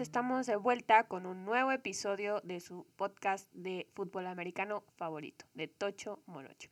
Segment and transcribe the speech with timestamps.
[0.00, 5.68] Estamos de vuelta con un nuevo episodio de su podcast de fútbol americano favorito, de
[5.68, 6.68] Tocho Morocho.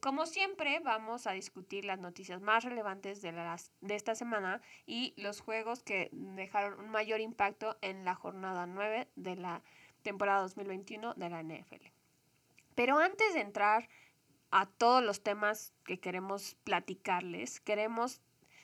[0.00, 5.14] Como siempre, vamos a discutir las noticias más relevantes de, las, de esta semana y
[5.16, 9.62] los juegos que dejaron un mayor impacto en la jornada 9 de la
[10.02, 11.86] temporada 2021 de la NFL.
[12.76, 13.88] Pero antes de entrar
[14.52, 18.20] a todos los temas que queremos platicarles, queremos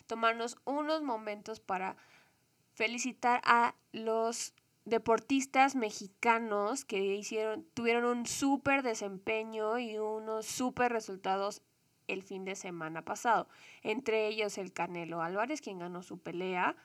[0.06, 1.97] tomarnos unos momentos para
[2.74, 11.62] felicitar a los deportistas mexicanos que hicieron, tuvieron un súper desempeño y unos súper resultados
[12.06, 13.48] el fin de semana pasado.
[13.83, 16.77] Entre ellos el Canelo Álvarez, quien ganó su pelea.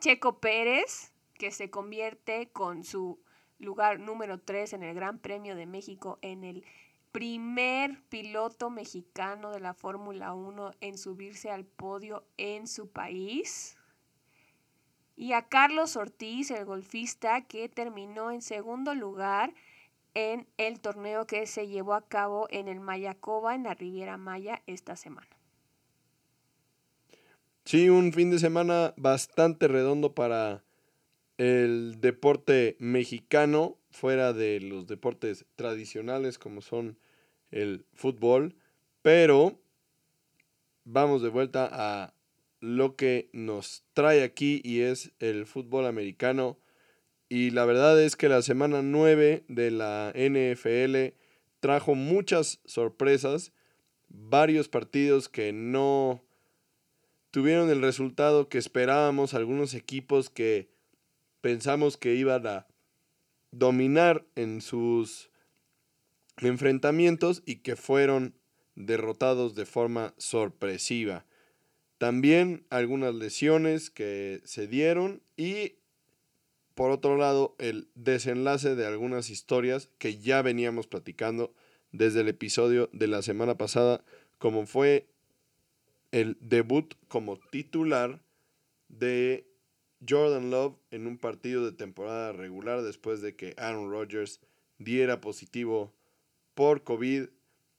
[0.00, 3.20] Checo Pérez, que se convierte con su
[3.58, 6.64] lugar número 3 en el Gran Premio de México en el
[7.12, 13.78] primer piloto mexicano de la Fórmula 1 en subirse al podio en su país.
[15.16, 19.54] Y a Carlos Ortiz, el golfista, que terminó en segundo lugar
[20.14, 24.62] en el torneo que se llevó a cabo en el Mayacoba, en la Riviera Maya,
[24.66, 25.28] esta semana.
[27.64, 30.62] Sí, un fin de semana bastante redondo para
[31.38, 36.98] el deporte mexicano, fuera de los deportes tradicionales como son
[37.50, 38.54] el fútbol,
[39.02, 39.58] pero
[40.84, 42.14] vamos de vuelta a
[42.66, 46.58] lo que nos trae aquí y es el fútbol americano.
[47.28, 51.16] Y la verdad es que la semana 9 de la NFL
[51.60, 53.52] trajo muchas sorpresas,
[54.08, 56.24] varios partidos que no
[57.30, 60.68] tuvieron el resultado que esperábamos, algunos equipos que
[61.40, 62.66] pensamos que iban a
[63.52, 65.30] dominar en sus
[66.38, 68.34] enfrentamientos y que fueron
[68.74, 71.26] derrotados de forma sorpresiva.
[71.98, 75.76] También algunas lesiones que se dieron y
[76.74, 81.54] por otro lado el desenlace de algunas historias que ya veníamos platicando
[81.92, 84.04] desde el episodio de la semana pasada,
[84.38, 85.08] como fue
[86.12, 88.20] el debut como titular
[88.88, 89.46] de
[90.06, 94.40] Jordan Love en un partido de temporada regular después de que Aaron Rodgers
[94.78, 95.94] diera positivo
[96.54, 97.28] por COVID.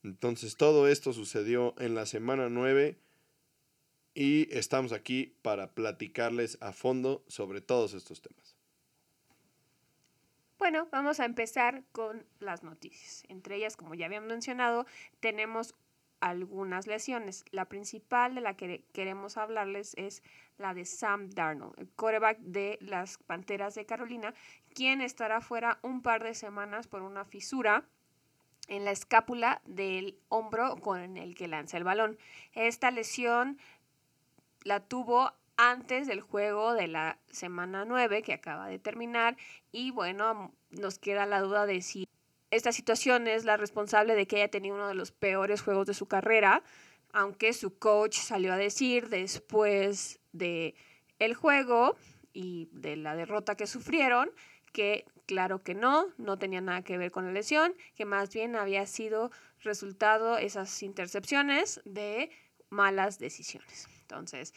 [0.04, 2.98] Entonces todo esto sucedió en la semana 9
[4.20, 8.56] y estamos aquí para platicarles a fondo sobre todos estos temas.
[10.58, 13.26] Bueno, vamos a empezar con las noticias.
[13.30, 14.88] Entre ellas, como ya habíamos mencionado,
[15.20, 15.76] tenemos
[16.20, 17.46] algunas lesiones.
[17.52, 20.24] La principal de la que queremos hablarles es
[20.58, 24.34] la de Sam Darnold, el quarterback de las Panteras de Carolina,
[24.74, 27.86] quien estará fuera un par de semanas por una fisura
[28.68, 32.18] en la escápula del hombro con el que lanza el balón.
[32.54, 33.58] Esta lesión
[34.68, 39.38] la tuvo antes del juego de la semana 9 que acaba de terminar
[39.72, 42.08] y bueno, nos queda la duda de si
[42.52, 45.94] esta situación es la responsable de que haya tenido uno de los peores juegos de
[45.94, 46.64] su carrera,
[47.14, 50.76] aunque su coach salió a decir después de
[51.18, 51.96] el juego
[52.34, 54.32] y de la derrota que sufrieron
[54.74, 58.58] que claro que no, no tenía nada que ver con la lesión, que más bien
[58.58, 62.30] había sido resultado esas intercepciones de
[62.70, 63.88] malas decisiones.
[64.10, 64.54] Entonces,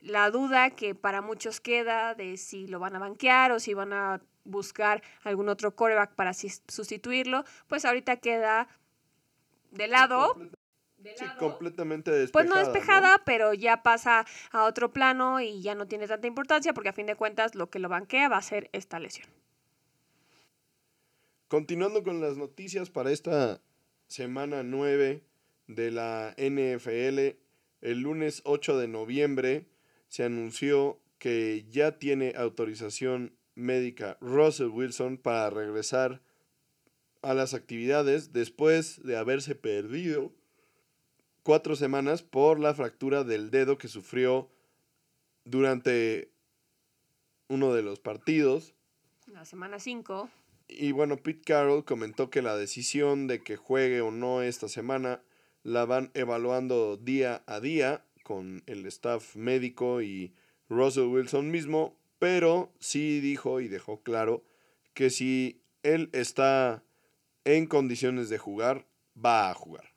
[0.00, 3.92] la duda que para muchos queda de si lo van a banquear o si van
[3.92, 8.68] a buscar algún otro coreback para sustituirlo, pues ahorita queda
[9.72, 10.36] de lado.
[11.16, 12.32] sí, completamente despejada.
[12.32, 16.72] Pues no despejada, pero ya pasa a otro plano y ya no tiene tanta importancia
[16.72, 19.28] porque a fin de cuentas lo que lo banquea va a ser esta lesión.
[21.48, 23.60] Continuando con las noticias para esta
[24.06, 25.24] semana 9
[25.66, 27.41] de la NFL,
[27.82, 29.66] el lunes 8 de noviembre
[30.08, 36.22] se anunció que ya tiene autorización médica Russell Wilson para regresar
[37.22, 40.32] a las actividades después de haberse perdido
[41.42, 44.50] cuatro semanas por la fractura del dedo que sufrió
[45.44, 46.30] durante
[47.48, 48.74] uno de los partidos.
[49.26, 50.30] La semana 5.
[50.68, 55.22] Y bueno, Pete Carroll comentó que la decisión de que juegue o no esta semana
[55.62, 60.34] la van evaluando día a día con el staff médico y
[60.68, 64.44] Russell Wilson mismo, pero sí dijo y dejó claro
[64.94, 66.82] que si él está
[67.44, 68.86] en condiciones de jugar,
[69.16, 69.92] va a jugar.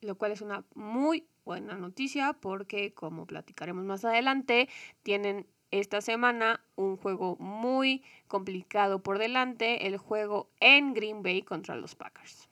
[0.00, 4.68] Lo cual es una muy buena noticia porque, como platicaremos más adelante,
[5.02, 11.76] tienen esta semana un juego muy complicado por delante, el juego en Green Bay contra
[11.76, 12.47] los Packers.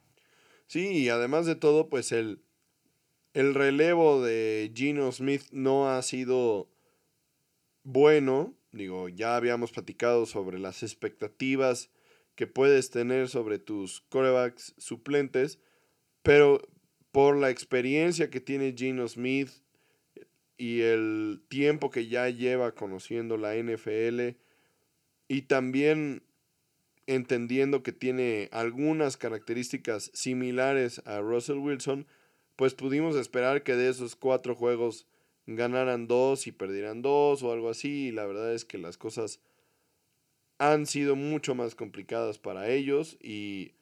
[0.67, 2.41] Sí, y además de todo, pues el,
[3.35, 6.71] relevo de Gino Smith no ha sido
[7.85, 8.57] bueno.
[8.73, 11.91] Digo, ya habíamos platicado sobre las expectativas
[12.35, 15.59] que puedes tener sobre tus corebacks suplentes,
[16.23, 16.61] pero
[17.13, 19.51] por la experiencia que tiene Gino Smith
[20.59, 24.37] y el tiempo que ya lleva conociendo la NFL
[25.29, 26.26] y también
[27.07, 32.07] entendiendo que tiene algunas características similares a Russell Wilson,
[32.57, 35.07] pues pudimos esperar que de esos cuatro juegos
[35.47, 38.09] ganaran dos y perdieran dos o algo así.
[38.09, 39.41] Y la verdad es que las cosas
[40.59, 43.73] han sido mucho más complicadas para ellos y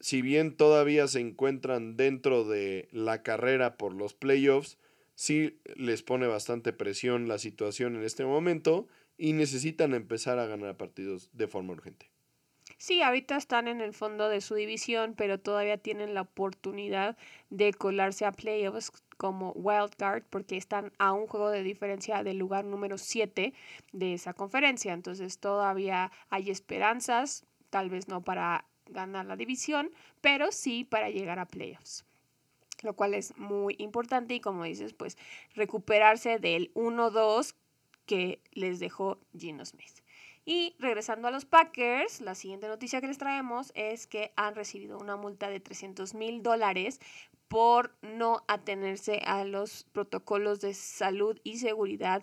[0.00, 4.76] si bien todavía se encuentran dentro de la carrera por los playoffs,
[5.14, 10.76] sí les pone bastante presión la situación en este momento y necesitan empezar a ganar
[10.76, 12.10] partidos de forma urgente.
[12.78, 17.16] Sí, ahorita están en el fondo de su división, pero todavía tienen la oportunidad
[17.50, 22.64] de colarse a playoffs como wildcard porque están a un juego de diferencia del lugar
[22.64, 23.54] número 7
[23.92, 24.92] de esa conferencia.
[24.92, 29.90] Entonces todavía hay esperanzas, tal vez no para ganar la división,
[30.20, 32.04] pero sí para llegar a playoffs
[32.82, 35.16] lo cual es muy importante y como dices, pues
[35.54, 37.54] recuperarse del 1-2
[38.06, 40.02] que les dejó Gino Smith.
[40.46, 44.98] Y regresando a los Packers, la siguiente noticia que les traemos es que han recibido
[44.98, 47.00] una multa de 300 mil dólares
[47.48, 52.22] por no atenerse a los protocolos de salud y seguridad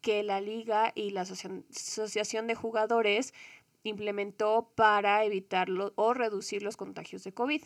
[0.00, 3.34] que la liga y la asociación de jugadores
[3.82, 7.62] implementó para evitarlo o reducir los contagios de COVID.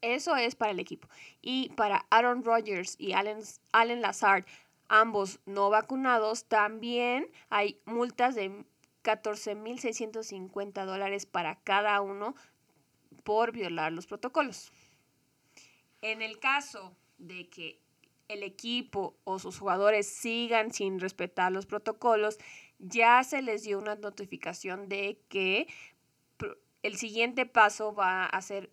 [0.00, 1.08] Eso es para el equipo.
[1.40, 3.38] Y para Aaron Rodgers y Allen,
[3.72, 4.44] Allen Lazard,
[4.88, 8.64] ambos no vacunados, también hay multas de
[9.02, 12.34] 14.650 dólares para cada uno
[13.24, 14.72] por violar los protocolos.
[16.00, 17.80] En el caso de que
[18.28, 22.38] el equipo o sus jugadores sigan sin respetar los protocolos,
[22.78, 25.68] ya se les dio una notificación de que
[26.82, 28.70] el siguiente paso va a ser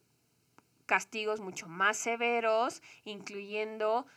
[0.86, 4.08] castigos mucho más severos, incluyendo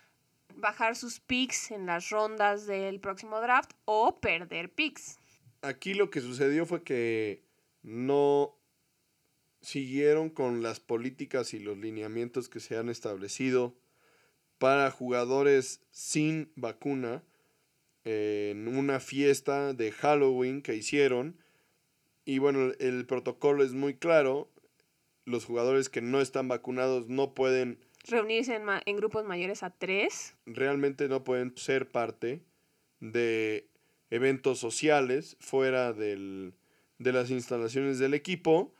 [0.56, 5.18] bajar sus picks en las rondas del próximo draft o perder picks
[5.62, 7.44] aquí lo que sucedió fue que
[7.82, 8.58] no
[9.60, 13.78] siguieron con las políticas y los lineamientos que se han establecido
[14.58, 17.24] para jugadores sin vacuna
[18.04, 21.38] en una fiesta de Halloween que hicieron.
[22.24, 24.52] Y bueno, el protocolo es muy claro.
[25.24, 27.78] Los jugadores que no están vacunados no pueden...
[28.04, 30.34] Reunirse en, en grupos mayores a tres.
[30.46, 32.42] Realmente no pueden ser parte
[33.00, 33.68] de
[34.10, 36.54] eventos sociales fuera del,
[36.98, 38.74] de las instalaciones del equipo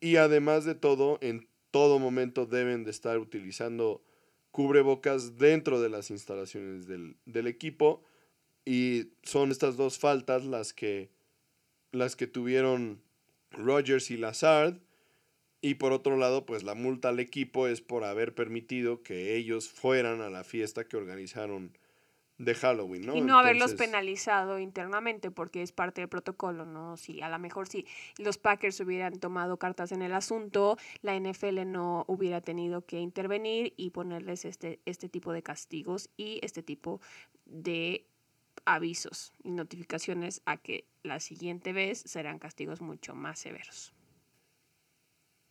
[0.00, 4.02] y además de todo, en todo momento deben de estar utilizando
[4.50, 8.02] cubrebocas dentro de las instalaciones del, del equipo
[8.64, 11.10] y son estas dos faltas las que,
[11.92, 13.02] las que tuvieron
[13.50, 14.78] Rogers y Lazard.
[15.62, 19.68] Y por otro lado, pues la multa al equipo es por haber permitido que ellos
[19.68, 21.72] fueran a la fiesta que organizaron
[22.40, 23.14] de Halloween, ¿no?
[23.14, 26.96] Y no haberlos penalizado internamente porque es parte del protocolo, ¿no?
[26.96, 27.86] Si a lo mejor si
[28.16, 33.74] los Packers hubieran tomado cartas en el asunto, la NFL no hubiera tenido que intervenir
[33.76, 37.02] y ponerles este, este tipo de castigos y este tipo
[37.44, 38.06] de
[38.64, 43.92] avisos y notificaciones a que la siguiente vez serán castigos mucho más severos.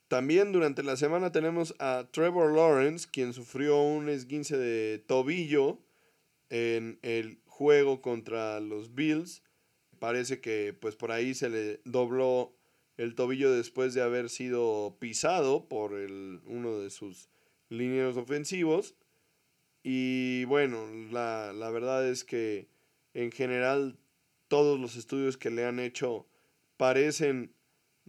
[0.10, 5.78] También durante la semana tenemos a Trevor Lawrence, quien sufrió un esguince de tobillo
[6.50, 9.44] en el juego contra los Bills.
[10.00, 12.56] Parece que pues por ahí se le dobló
[12.98, 17.30] el tobillo después de haber sido pisado por el, uno de sus
[17.70, 18.96] lineros ofensivos.
[19.84, 22.68] Y bueno, la, la verdad es que
[23.14, 24.00] en general
[24.48, 26.26] todos los estudios que le han hecho
[26.78, 27.54] parecen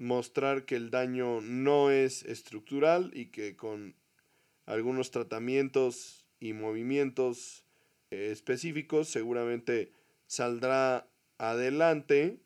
[0.00, 3.94] mostrar que el daño no es estructural y que con
[4.64, 7.66] algunos tratamientos y movimientos
[8.10, 9.92] específicos, seguramente
[10.26, 11.06] saldrá
[11.38, 12.40] adelante,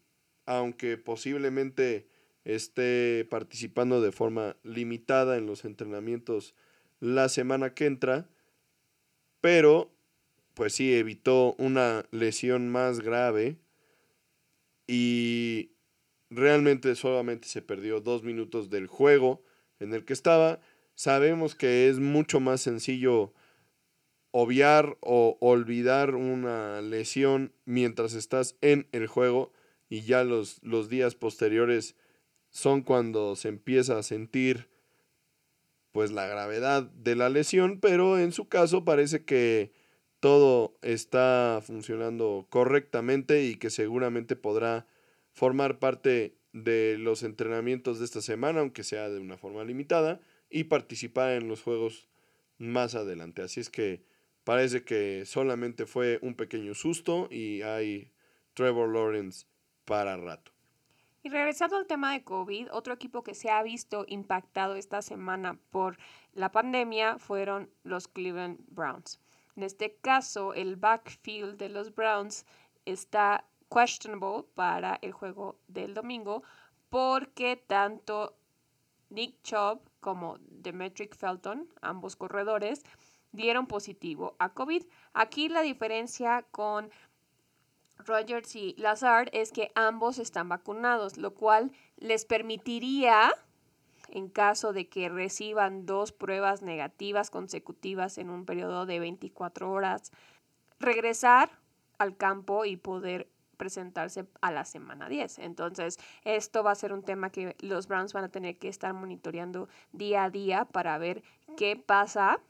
[0.47, 2.09] aunque posiblemente
[2.45, 6.55] esté participando de forma limitada en los entrenamientos
[6.99, 8.29] la semana que entra,
[9.41, 9.95] pero
[10.55, 13.59] pues sí evitó una lesión más grave
[14.87, 15.74] y
[16.35, 19.43] realmente solamente se perdió dos minutos del juego
[19.79, 20.61] en el que estaba.
[20.95, 23.33] Sabemos que es mucho más sencillo
[24.31, 29.53] obviar o olvidar una lesión mientras estás en el juego
[29.89, 31.95] y ya los, los días posteriores
[32.51, 34.69] son cuando se empieza a sentir
[35.93, 39.73] pues la gravedad de la lesión, pero en su caso parece que
[40.19, 44.89] todo está funcionando correctamente y que seguramente podrá
[45.35, 50.65] formar parte de los entrenamientos de esta semana, aunque sea de una forma limitada, y
[50.65, 52.09] participar en los juegos
[52.59, 53.43] más adelante.
[53.43, 54.05] Así es que
[54.45, 58.13] parece que solamente fue un pequeño susto y hay
[58.55, 59.47] Trevor Lawrence
[59.85, 60.53] para rato.
[61.25, 65.59] Y regresando al tema de COVID, otro equipo que se ha visto impactado esta semana
[65.71, 65.97] por
[66.35, 69.21] la pandemia fueron los Cleveland Browns.
[69.57, 72.45] En este caso, el backfield de los Browns
[72.85, 76.43] está questionable para el juego del domingo
[76.91, 78.37] porque tanto
[79.11, 82.83] Nick Chubb como Demetric Felton, ambos corredores,
[83.33, 84.85] dieron positivo a COVID.
[85.13, 86.91] Aquí la diferencia con
[87.99, 93.33] Rogers y Lazard es que ambos están vacunados, lo cual les permitiría,
[94.11, 100.13] en caso de que reciban dos pruebas negativas consecutivas en un periodo de 24 horas,
[100.79, 101.51] regresar
[101.99, 105.39] al campo y poder presentarse a la semana 10.
[105.41, 108.93] Entonces, esto va a ser un tema que los Browns van a tener que estar
[108.93, 111.23] monitoreando día a día para ver
[111.57, 112.41] qué pasa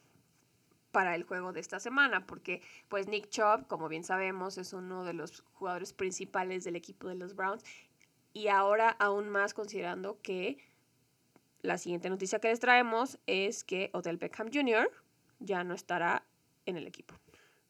[0.94, 5.04] para el juego de esta semana, porque pues Nick Chubb, como bien sabemos, es uno
[5.04, 7.64] de los jugadores principales del equipo de los Browns
[8.32, 10.58] y ahora aún más considerando que
[11.62, 14.90] la siguiente noticia que les traemos es que Odell Beckham Jr.
[15.40, 16.24] ya no estará
[16.66, 17.14] en el equipo.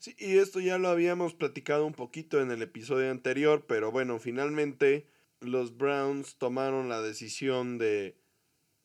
[0.05, 4.19] Sí, y esto ya lo habíamos platicado un poquito en el episodio anterior, pero bueno,
[4.19, 5.07] finalmente
[5.41, 8.15] los Browns tomaron la decisión de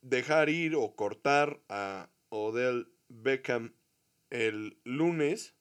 [0.02, 3.74] dejar ir o cortar a Odell Beckham
[4.30, 5.56] el lunes,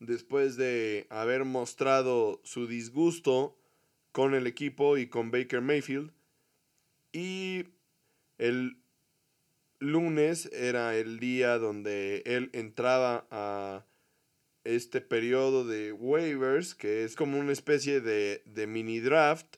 [0.00, 3.56] después de haber mostrado su disgusto
[4.12, 6.12] con el equipo y con Baker Mayfield.
[7.10, 7.68] Y
[8.36, 8.76] el
[9.78, 13.86] lunes era el día donde él entraba a
[14.76, 19.56] este periodo de waivers, que es como una especie de, de mini draft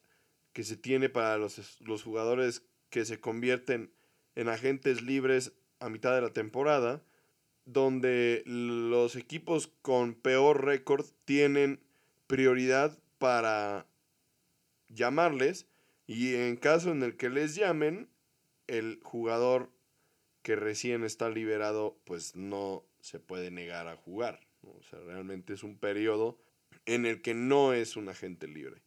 [0.53, 3.93] que se tiene para los, los jugadores que se convierten
[4.35, 7.03] en agentes libres a mitad de la temporada
[7.65, 11.81] donde los equipos con peor récord tienen
[12.27, 13.87] prioridad para
[14.89, 15.67] llamarles
[16.07, 18.09] y en caso en el que les llamen,
[18.67, 19.71] el jugador
[20.43, 24.41] que recién está liberado pues no se puede negar a jugar.
[24.63, 26.39] O sea, realmente es un periodo
[26.87, 28.83] en el que no es un agente libre.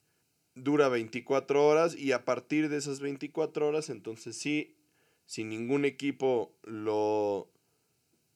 [0.56, 4.76] Dura 24 horas y a partir de esas 24 horas, entonces sí,
[5.26, 7.52] si ningún equipo lo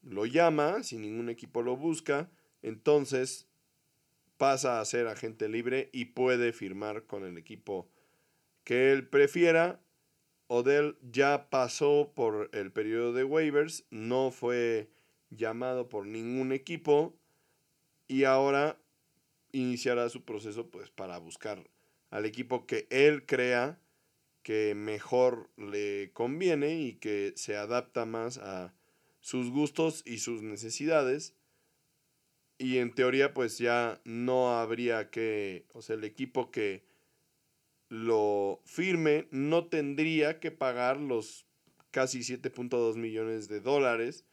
[0.02, 2.30] lo llama, si ningún equipo lo busca,
[2.62, 3.48] entonces
[4.38, 7.90] pasa a ser agente libre y puede firmar con el equipo
[8.64, 9.82] que él prefiera.
[10.48, 14.90] Odell ya pasó por el periodo de waivers, no fue
[15.30, 17.19] llamado por ningún equipo
[18.10, 18.78] y ahora
[19.54, 21.70] iniciará su proceso pues para buscar
[22.10, 23.80] al equipo que él crea
[24.44, 28.74] que mejor le conviene y que se adapta más a
[29.22, 31.36] sus gustos y sus necesidades.
[32.58, 36.84] Y en teoría pues ya no habría que, o sea, el equipo que
[37.90, 41.46] lo firme no tendría que pagar los
[41.92, 44.26] casi 7.2 millones de dólares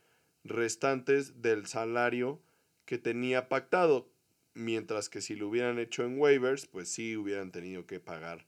[0.44, 2.40] restantes del salario
[2.86, 4.08] que tenía pactado.
[4.54, 8.46] Mientras que si lo hubieran hecho en waivers, pues sí hubieran tenido que pagar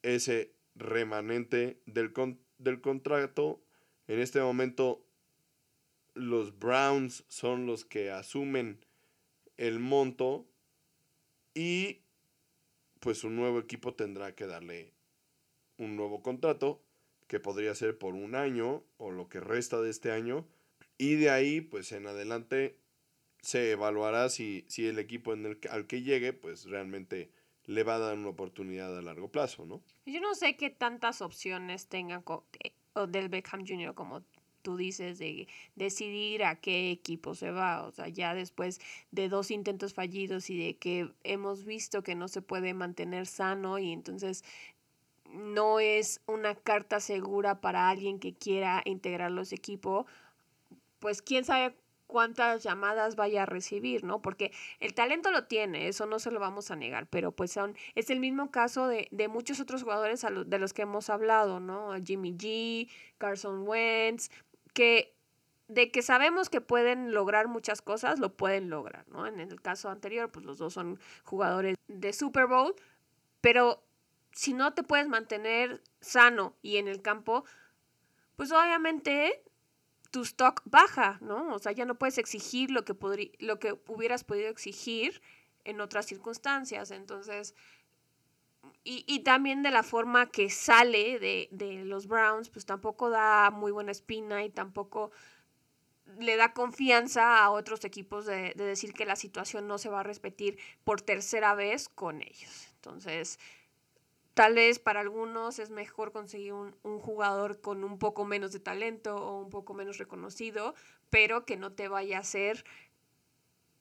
[0.00, 2.14] ese remanente del,
[2.56, 3.62] del contrato.
[4.06, 5.04] En este momento
[6.14, 8.84] los Browns son los que asumen
[9.56, 10.46] el monto
[11.54, 12.02] y
[13.00, 14.92] pues un nuevo equipo tendrá que darle
[15.78, 16.82] un nuevo contrato
[17.26, 20.46] que podría ser por un año o lo que resta de este año
[20.98, 22.78] y de ahí pues en adelante
[23.42, 27.30] se evaluará si, si el equipo al que llegue pues realmente
[27.66, 29.82] le va a dar una oportunidad a largo plazo, ¿no?
[30.06, 32.22] Yo no sé qué tantas opciones tenga
[32.64, 32.72] eh,
[33.08, 33.94] del Beckham Jr.
[33.94, 34.22] como
[34.62, 37.82] tú dices, de decidir a qué equipo se va.
[37.84, 38.80] O sea, ya después
[39.10, 43.78] de dos intentos fallidos y de que hemos visto que no se puede mantener sano
[43.78, 44.44] y entonces
[45.32, 50.06] no es una carta segura para alguien que quiera integrar los equipos,
[51.00, 51.74] pues quién sabe
[52.12, 54.20] cuántas llamadas vaya a recibir, ¿no?
[54.20, 57.74] Porque el talento lo tiene, eso no se lo vamos a negar, pero pues son,
[57.94, 61.94] es el mismo caso de, de muchos otros jugadores de los que hemos hablado, ¿no?
[62.04, 64.30] Jimmy G, Carson Wentz,
[64.74, 65.14] que
[65.68, 69.26] de que sabemos que pueden lograr muchas cosas, lo pueden lograr, ¿no?
[69.26, 72.74] En el caso anterior, pues los dos son jugadores de Super Bowl,
[73.40, 73.82] pero
[74.32, 77.46] si no te puedes mantener sano y en el campo,
[78.36, 79.42] pues obviamente
[80.12, 81.54] tu stock baja, ¿no?
[81.54, 82.94] O sea, ya no puedes exigir lo que,
[83.40, 85.20] lo que hubieras podido exigir
[85.64, 86.90] en otras circunstancias.
[86.90, 87.54] Entonces,
[88.84, 93.50] y, y, también de la forma que sale de, de, los Browns, pues tampoco da
[93.50, 95.12] muy buena espina y tampoco
[96.18, 100.00] le da confianza a otros equipos de, de, decir que la situación no se va
[100.00, 102.68] a repetir por tercera vez con ellos.
[102.74, 103.38] Entonces,
[104.34, 108.60] tal vez para algunos es mejor conseguir un, un jugador con un poco menos de
[108.60, 110.74] talento o un poco menos reconocido,
[111.10, 112.64] pero que no te vaya a hacer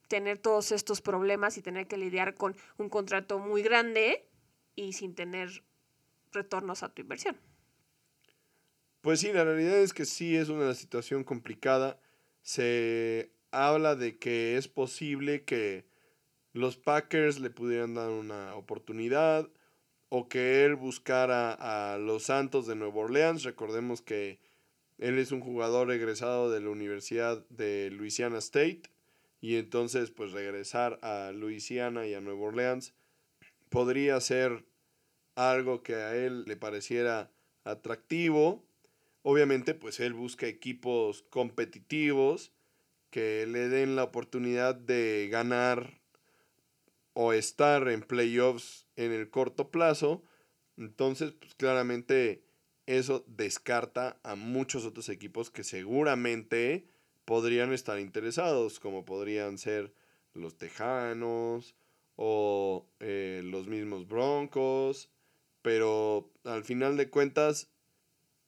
[0.07, 4.27] tener todos estos problemas y tener que lidiar con un contrato muy grande
[4.75, 5.63] y sin tener
[6.33, 7.37] retornos a tu inversión.
[8.99, 11.99] Pues sí, la realidad es que sí es una situación complicada.
[12.41, 15.85] Se habla de que es posible que
[16.53, 19.49] los Packers le pudieran dar una oportunidad
[20.13, 23.43] o que él buscara a los Santos de Nueva Orleans.
[23.43, 24.39] Recordemos que
[24.97, 28.81] él es un jugador egresado de la Universidad de Louisiana State
[29.39, 32.93] y entonces pues regresar a Louisiana y a Nueva Orleans
[33.69, 34.65] podría ser
[35.35, 37.31] algo que a él le pareciera
[37.63, 38.65] atractivo.
[39.23, 42.51] Obviamente, pues él busca equipos competitivos
[43.11, 46.00] que le den la oportunidad de ganar
[47.13, 50.23] o estar en playoffs en el corto plazo.
[50.77, 52.43] Entonces, pues claramente
[52.85, 56.87] eso descarta a muchos otros equipos que seguramente
[57.25, 59.93] podrían estar interesados, como podrían ser
[60.33, 61.75] los Tejanos
[62.15, 65.09] o eh, los mismos Broncos,
[65.61, 67.69] pero al final de cuentas,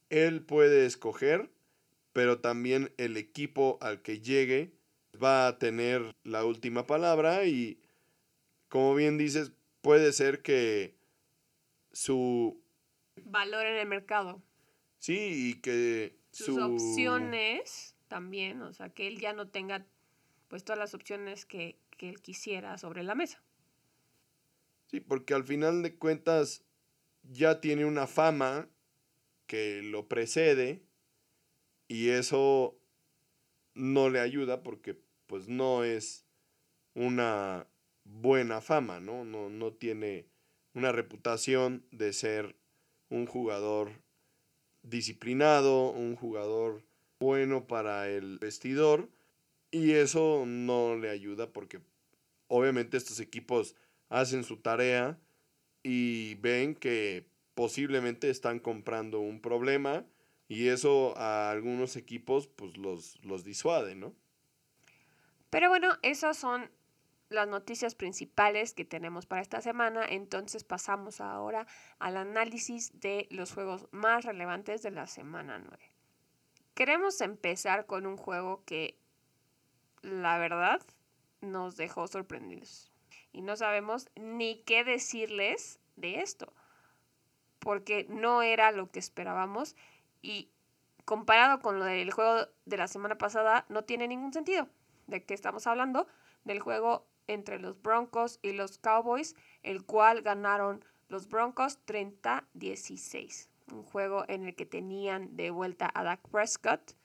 [0.10, 1.50] él puede escoger,
[2.12, 4.74] pero también el equipo al que llegue
[5.22, 7.83] va a tener la última palabra y,
[8.74, 9.52] como bien dices,
[9.82, 10.96] puede ser que
[11.92, 12.60] su
[13.24, 14.42] valor en el mercado.
[14.98, 19.86] Sí, y que sus opciones también, o sea, que él ya no tenga
[20.48, 23.44] pues todas las opciones que, que él quisiera sobre la mesa.
[24.88, 26.64] Sí, porque al final de cuentas
[27.22, 28.68] ya tiene una fama
[29.46, 30.82] que lo precede
[31.88, 32.76] y eso
[33.76, 36.26] no le ayuda porque pues no es
[36.96, 37.68] una
[38.06, 39.26] buena fama, ¿no?
[39.26, 40.26] No, no tiene
[40.74, 42.56] una reputación de ser
[43.10, 43.92] un jugador
[44.82, 46.84] disciplinado, un jugador
[47.20, 49.10] bueno para el vestidor
[49.72, 51.80] y eso no le ayuda porque
[52.48, 53.76] obviamente estos equipos
[54.10, 55.18] hacen su tarea
[55.84, 60.06] y ven que posiblemente están comprando un problema
[60.48, 64.14] y eso a algunos equipos pues los, los disuade, ¿no?
[65.50, 66.70] Pero bueno, esas son
[67.34, 70.06] las noticias principales que tenemos para esta semana.
[70.08, 71.68] Entonces pasamos ahora
[72.00, 75.92] al análisis de los juegos más relevantes de la semana 9.
[76.74, 78.98] Queremos empezar con un juego que
[80.02, 80.82] la verdad
[81.42, 82.92] nos dejó sorprendidos
[83.32, 86.54] y no sabemos ni qué decirles de esto,
[87.60, 89.76] porque no era lo que esperábamos
[90.22, 90.50] y
[91.06, 94.68] comparado con lo del juego de la semana pasada no tiene ningún sentido.
[95.08, 96.08] ¿De qué estamos hablando?
[96.46, 103.50] Del juego entre los Broncos y los Cowboys, el cual ganaron los Broncos 30-16.
[103.72, 106.96] Un juego en el que tenían de vuelta a Dak Prescott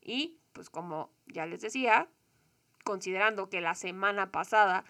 [0.00, 2.08] y pues como ya les decía,
[2.84, 4.84] considerando que la semana pasada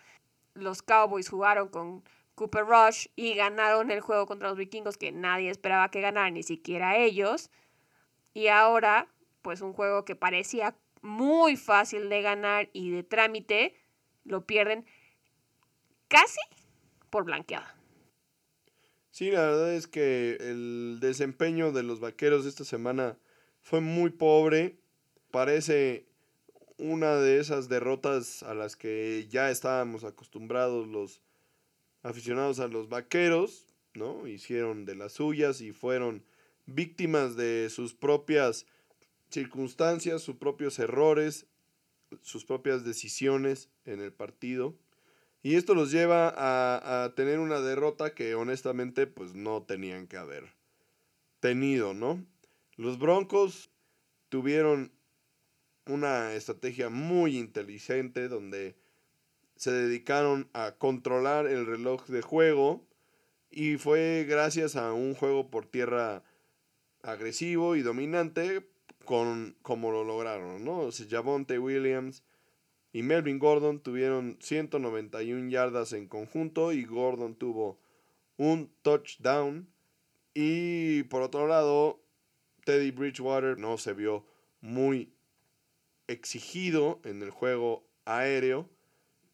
[0.54, 2.02] los Cowboys jugaron con
[2.34, 6.42] Cooper Rush y ganaron el juego contra los vikingos que nadie esperaba que ganaran, ni
[6.42, 7.50] siquiera ellos.
[8.32, 9.08] Y ahora,
[9.42, 13.74] pues un juego que parecía muy fácil de ganar y de trámite,
[14.24, 14.86] lo pierden
[16.08, 16.40] casi
[17.10, 17.76] por blanqueada.
[19.10, 23.18] Sí, la verdad es que el desempeño de los vaqueros esta semana
[23.60, 24.78] fue muy pobre.
[25.30, 26.06] Parece
[26.78, 31.22] una de esas derrotas a las que ya estábamos acostumbrados los
[32.02, 34.26] aficionados a los vaqueros, ¿no?
[34.26, 36.24] Hicieron de las suyas y fueron
[36.66, 38.66] víctimas de sus propias
[39.28, 41.46] circunstancias, sus propios errores,
[42.22, 44.76] sus propias decisiones en el partido.
[45.42, 50.18] Y esto los lleva a, a, tener una derrota que honestamente pues no tenían que
[50.18, 50.52] haber
[51.40, 52.24] tenido, ¿no?
[52.76, 53.70] Los Broncos
[54.28, 54.92] tuvieron
[55.86, 58.76] una estrategia muy inteligente donde
[59.56, 62.86] se dedicaron a controlar el reloj de juego
[63.50, 66.22] y fue gracias a un juego por tierra
[67.02, 68.69] agresivo y dominante
[69.10, 70.82] con como lo lograron, ¿no?
[70.82, 72.22] O Javonte Williams
[72.92, 77.80] y Melvin Gordon tuvieron 191 yardas en conjunto y Gordon tuvo
[78.36, 79.68] un touchdown
[80.32, 82.00] y por otro lado
[82.64, 84.24] Teddy Bridgewater no se vio
[84.60, 85.12] muy
[86.06, 88.70] exigido en el juego aéreo,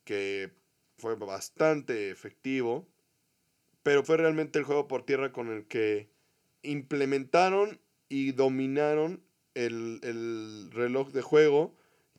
[0.04, 0.52] que
[0.96, 2.88] fue bastante efectivo,
[3.82, 6.08] pero fue realmente el juego por tierra con el que
[6.62, 9.25] implementaron y dominaron
[9.56, 11.74] el, el reloj de juego.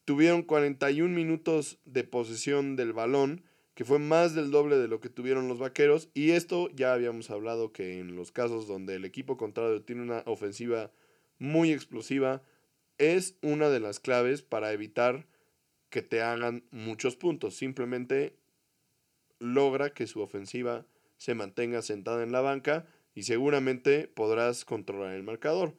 [0.05, 5.09] Tuvieron 41 minutos de posesión del balón, que fue más del doble de lo que
[5.09, 6.09] tuvieron los vaqueros.
[6.13, 10.23] Y esto ya habíamos hablado que en los casos donde el equipo contrario tiene una
[10.25, 10.91] ofensiva
[11.39, 12.41] muy explosiva,
[12.97, 15.27] es una de las claves para evitar
[15.89, 17.55] que te hagan muchos puntos.
[17.55, 18.35] Simplemente
[19.39, 20.85] logra que su ofensiva
[21.17, 25.75] se mantenga sentada en la banca y seguramente podrás controlar el marcador.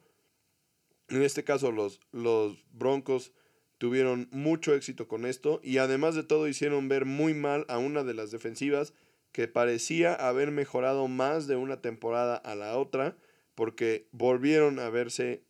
[1.09, 3.31] En este caso los, los Broncos
[3.77, 8.03] tuvieron mucho éxito con esto y además de todo hicieron ver muy mal a una
[8.03, 8.93] de las defensivas
[9.31, 13.17] que parecía haber mejorado más de una temporada a la otra
[13.55, 15.43] porque volvieron a verse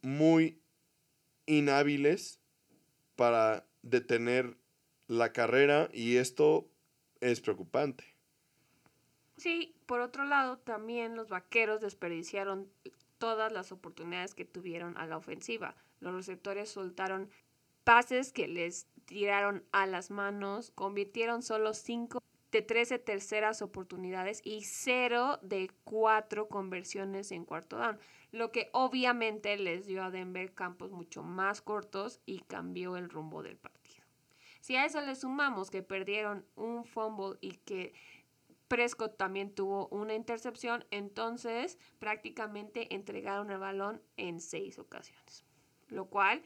[0.00, 0.60] muy
[1.46, 2.40] inhábiles
[3.16, 4.56] para detener
[5.08, 6.68] la carrera y esto
[7.20, 8.04] es preocupante.
[9.36, 12.70] Sí, por otro lado, también los vaqueros desperdiciaron
[13.22, 15.76] todas las oportunidades que tuvieron a la ofensiva.
[16.00, 17.30] Los receptores soltaron
[17.84, 24.62] pases que les tiraron a las manos, convirtieron solo 5 de 13 terceras oportunidades y
[24.62, 28.00] 0 de 4 conversiones en cuarto down,
[28.32, 33.44] lo que obviamente les dio a Denver campos mucho más cortos y cambió el rumbo
[33.44, 34.02] del partido.
[34.62, 37.94] Si a eso le sumamos que perdieron un fumble y que
[38.72, 45.44] Prescott también tuvo una intercepción, entonces prácticamente entregaron el balón en seis ocasiones,
[45.88, 46.42] lo cual,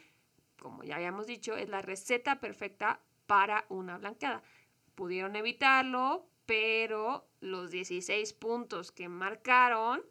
[0.59, 4.43] como ya habíamos dicho, es la receta perfecta para una blanqueada.
[4.97, 10.03] Pudieron evitarlo, pero los 16 puntos que marcaron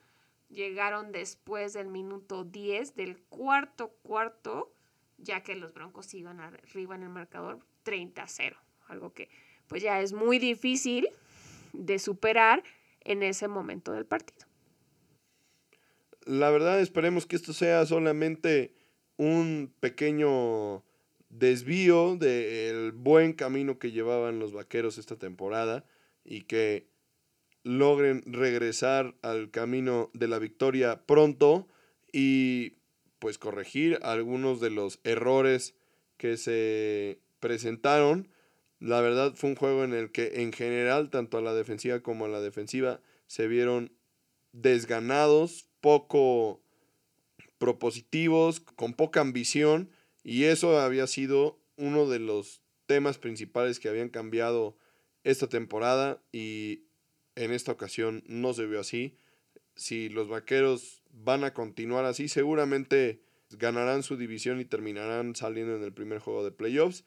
[0.48, 4.72] llegaron después del minuto 10 del cuarto cuarto,
[5.18, 8.56] ya que los Broncos iban arriba en el marcador 30-0,
[8.88, 9.30] algo que
[9.68, 11.10] pues ya es muy difícil
[11.80, 12.64] de superar
[13.02, 14.48] en ese momento del partido.
[16.26, 18.74] La verdad, esperemos que esto sea solamente
[19.18, 20.84] un pequeño
[21.30, 25.86] desvío del buen camino que llevaban los vaqueros esta temporada
[26.24, 26.88] y que
[27.64, 31.68] logren regresar al camino de la victoria pronto
[32.12, 32.78] y
[33.20, 35.76] pues corregir algunos de los errores
[36.18, 38.30] que se presentaron
[38.86, 42.26] la verdad fue un juego en el que en general, tanto a la defensiva como
[42.26, 43.92] a la defensiva, se vieron
[44.52, 46.62] desganados, poco
[47.58, 49.90] propositivos, con poca ambición,
[50.24, 54.78] y eso había sido uno de los temas principales que habían cambiado
[55.24, 56.84] esta temporada y
[57.34, 59.18] en esta ocasión no se vio así.
[59.76, 65.82] Si los vaqueros van a continuar así, seguramente ganarán su división y terminarán saliendo en
[65.82, 67.04] el primer juego de playoffs.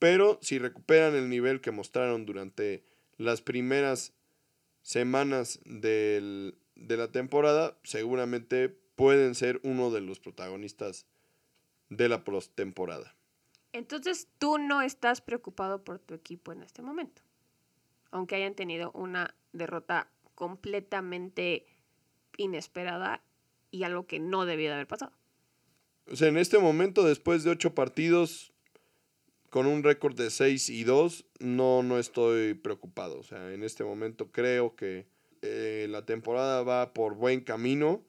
[0.00, 2.82] Pero si recuperan el nivel que mostraron durante
[3.18, 4.12] las primeras
[4.82, 11.06] semanas de la temporada, seguramente pueden ser uno de los protagonistas
[11.90, 13.14] de la postemporada.
[13.72, 17.22] Entonces tú no estás preocupado por tu equipo en este momento,
[18.10, 21.66] aunque hayan tenido una derrota completamente
[22.38, 23.22] inesperada
[23.70, 25.12] y algo que no debía de haber pasado.
[26.10, 28.49] O sea, en este momento, después de ocho partidos,
[29.50, 33.18] con un récord de 6 y 2, no, no estoy preocupado.
[33.18, 35.08] O sea, en este momento creo que
[35.42, 38.04] eh, la temporada va por buen camino.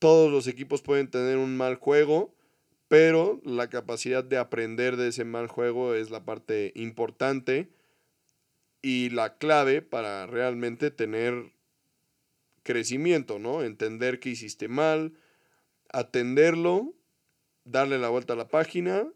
[0.00, 2.34] Todos los equipos pueden tener un mal juego,
[2.88, 7.70] pero la capacidad de aprender de ese mal juego es la parte importante
[8.82, 11.52] y la clave para realmente tener
[12.64, 13.62] crecimiento, ¿no?
[13.62, 15.12] Entender que hiciste mal,
[15.92, 16.94] atenderlo,
[17.64, 19.12] darle la vuelta a la página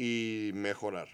[0.00, 1.08] y mejorar.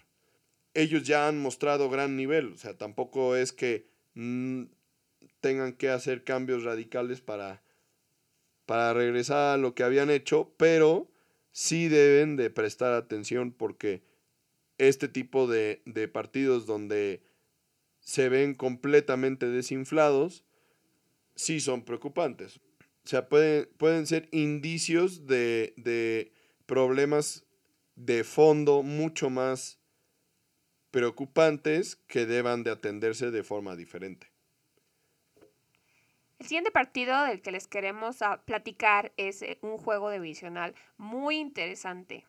[0.73, 4.67] Ellos ya han mostrado gran nivel, o sea, tampoco es que mm,
[5.41, 7.65] tengan que hacer cambios radicales para,
[8.65, 11.11] para regresar a lo que habían hecho, pero
[11.51, 14.05] sí deben de prestar atención porque
[14.79, 17.25] este tipo de, de partidos donde
[17.99, 20.45] se ven completamente desinflados,
[21.35, 22.61] sí son preocupantes.
[23.05, 26.31] O sea, pueden, pueden ser indicios de, de
[26.67, 27.46] problemas
[27.97, 29.81] de fondo mucho más
[30.91, 34.29] preocupantes que deban de atenderse de forma diferente.
[36.39, 41.37] El siguiente partido del que les queremos ah, platicar es eh, un juego divisional muy
[41.37, 42.27] interesante.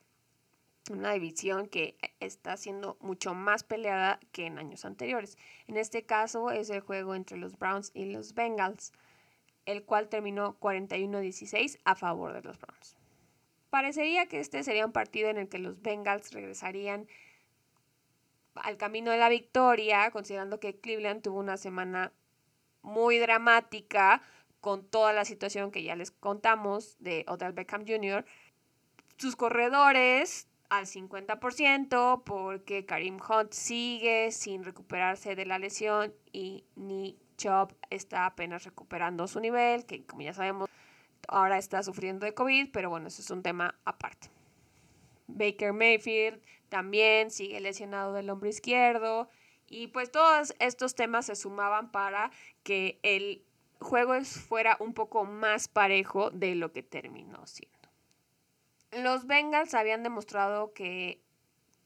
[0.90, 5.38] Una división que está siendo mucho más peleada que en años anteriores.
[5.68, 8.94] En este caso es el juego entre los Browns y los Bengals,
[9.66, 12.98] el cual terminó 41-16 a favor de los Browns.
[13.70, 17.08] Parecería que este sería un partido en el que los Bengals regresarían
[18.56, 22.12] al camino de la victoria, considerando que Cleveland tuvo una semana
[22.82, 24.22] muy dramática
[24.62, 28.26] con toda la situación que ya les contamos de Odell Beckham Jr.
[29.18, 37.18] Sus corredores al 50% porque Karim Hunt sigue sin recuperarse de la lesión y Nick
[37.38, 40.70] Chubb está apenas recuperando su nivel, que como ya sabemos
[41.28, 44.30] ahora está sufriendo de COVID, pero bueno, eso es un tema aparte.
[45.28, 49.30] Baker Mayfield también sigue lesionado del hombro izquierdo
[49.68, 52.32] y pues todos estos temas se sumaban para
[52.64, 53.44] que el
[53.80, 57.78] juego fuera un poco más parejo de lo que terminó siendo.
[58.92, 61.22] Los Bengals habían demostrado que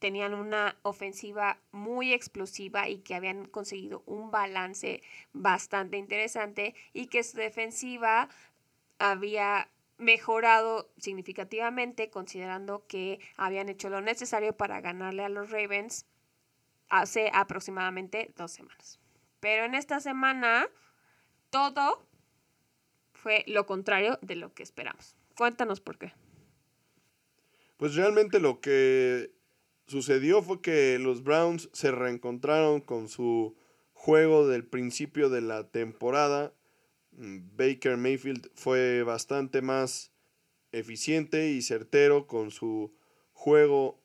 [0.01, 7.23] tenían una ofensiva muy explosiva y que habían conseguido un balance bastante interesante y que
[7.23, 8.27] su defensiva
[9.01, 16.05] había mejorado significativamente considerando que habían hecho lo necesario para ganarle a los Ravens
[16.89, 18.99] hace aproximadamente dos semanas.
[19.39, 20.67] Pero en esta semana
[21.49, 22.05] todo
[23.13, 25.15] fue lo contrario de lo que esperamos.
[25.35, 26.13] Cuéntanos por qué.
[27.77, 29.31] Pues realmente lo que
[29.87, 33.55] sucedió fue que los Browns se reencontraron con su
[33.93, 36.53] juego del principio de la temporada
[37.12, 40.12] Baker Mayfield fue bastante más
[40.71, 42.93] eficiente y certero con su
[43.34, 44.02] juego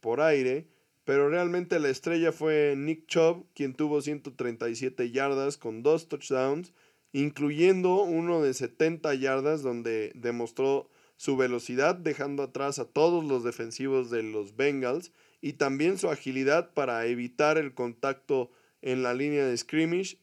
[0.00, 0.68] por aire,
[1.04, 6.72] pero realmente la estrella fue Nick Chubb, quien tuvo 137 yardas con dos touchdowns,
[7.12, 14.10] incluyendo uno de 70 yardas donde demostró su velocidad dejando atrás a todos los defensivos
[14.10, 18.50] de los Bengals y también su agilidad para evitar el contacto
[18.82, 20.18] en la línea de scrimmage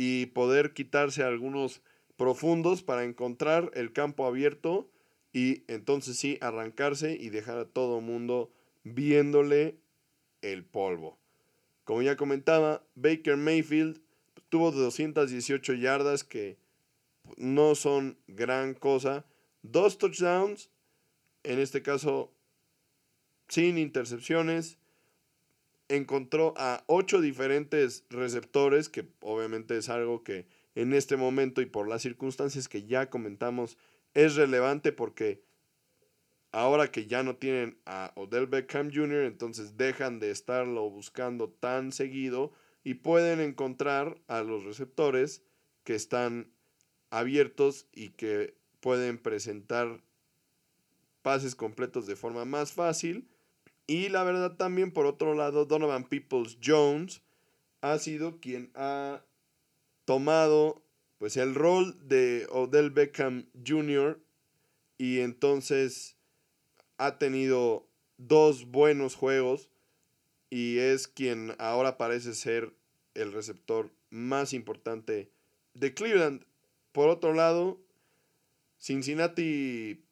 [0.00, 1.82] y poder quitarse algunos
[2.16, 4.88] profundos para encontrar el campo abierto
[5.32, 8.48] y entonces sí arrancarse y dejar a todo mundo
[8.84, 9.80] viéndole
[10.40, 11.18] el polvo.
[11.82, 14.00] Como ya comentaba, Baker Mayfield
[14.48, 16.58] tuvo 218 yardas que
[17.36, 19.26] no son gran cosa.
[19.62, 20.70] Dos touchdowns,
[21.42, 22.32] en este caso
[23.48, 24.78] sin intercepciones
[25.88, 31.88] encontró a ocho diferentes receptores, que obviamente es algo que en este momento y por
[31.88, 33.78] las circunstancias que ya comentamos
[34.14, 35.42] es relevante porque
[36.52, 41.92] ahora que ya no tienen a Odell Beckham Jr., entonces dejan de estarlo buscando tan
[41.92, 42.52] seguido
[42.84, 45.42] y pueden encontrar a los receptores
[45.84, 46.52] que están
[47.10, 50.02] abiertos y que pueden presentar
[51.22, 53.28] pases completos de forma más fácil
[53.88, 57.22] y la verdad también, por otro lado, Donovan Peoples Jones
[57.80, 59.24] ha sido quien ha
[60.04, 60.82] tomado
[61.16, 64.20] pues el rol de Odell Beckham Jr.
[64.98, 66.16] y entonces
[66.98, 69.70] ha tenido dos buenos juegos
[70.50, 72.74] y es quien ahora parece ser
[73.14, 75.30] el receptor más importante
[75.72, 76.44] de Cleveland.
[76.92, 77.80] Por otro lado,
[78.78, 80.04] Cincinnati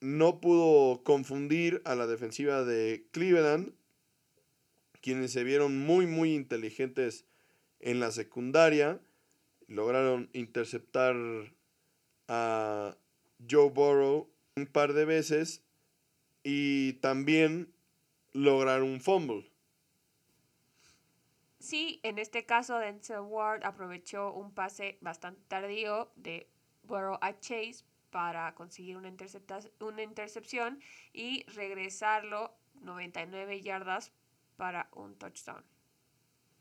[0.00, 3.72] no pudo confundir a la defensiva de Cleveland,
[5.00, 7.24] quienes se vieron muy, muy inteligentes
[7.80, 9.00] en la secundaria.
[9.66, 11.14] Lograron interceptar
[12.28, 12.96] a
[13.48, 15.62] Joe Burrow un par de veces
[16.42, 17.72] y también
[18.32, 19.50] lograron un fumble.
[21.58, 26.48] Sí, en este caso Denzel Ward aprovechó un pase bastante tardío de
[26.84, 29.12] Burrow a Chase para conseguir una,
[29.80, 30.80] una intercepción
[31.12, 34.12] y regresarlo 99 yardas
[34.56, 35.64] para un touchdown.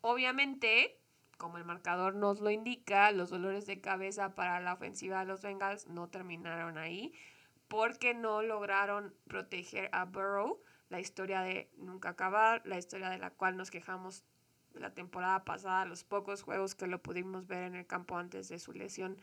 [0.02, 1.00] Obviamente,
[1.38, 5.42] como el marcador nos lo indica, los dolores de cabeza para la ofensiva de los
[5.42, 7.14] Bengals no terminaron ahí
[7.68, 13.30] porque no lograron proteger a Burrow, la historia de nunca acabar, la historia de la
[13.30, 14.24] cual nos quejamos
[14.74, 18.60] la temporada pasada, los pocos juegos que lo pudimos ver en el campo antes de
[18.60, 19.18] su lesión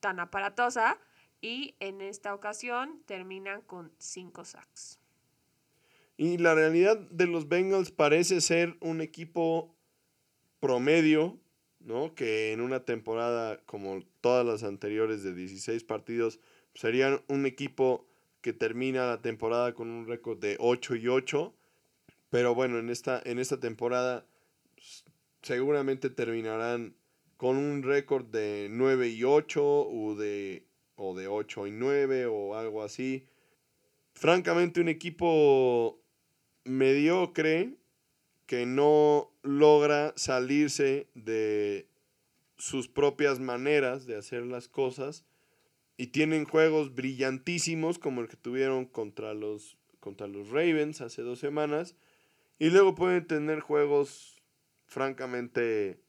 [0.00, 0.98] tan aparatosa
[1.40, 4.98] y en esta ocasión terminan con 5 sacks.
[6.16, 9.74] Y la realidad de los Bengals parece ser un equipo
[10.60, 11.40] promedio,
[11.78, 12.14] ¿no?
[12.14, 16.38] Que en una temporada como todas las anteriores de 16 partidos
[16.74, 18.06] serían un equipo
[18.42, 21.54] que termina la temporada con un récord de 8 y 8.
[22.28, 24.26] Pero bueno, en esta, en esta temporada
[25.42, 26.94] seguramente terminarán
[27.36, 30.69] con un récord de 9 y 8 o de
[31.00, 33.26] o de 8 y 9 o algo así.
[34.12, 35.98] Francamente un equipo
[36.64, 37.74] mediocre
[38.46, 41.88] que no logra salirse de
[42.58, 45.24] sus propias maneras de hacer las cosas
[45.96, 51.38] y tienen juegos brillantísimos como el que tuvieron contra los, contra los Ravens hace dos
[51.38, 51.96] semanas.
[52.58, 54.42] Y luego pueden tener juegos
[54.84, 56.02] francamente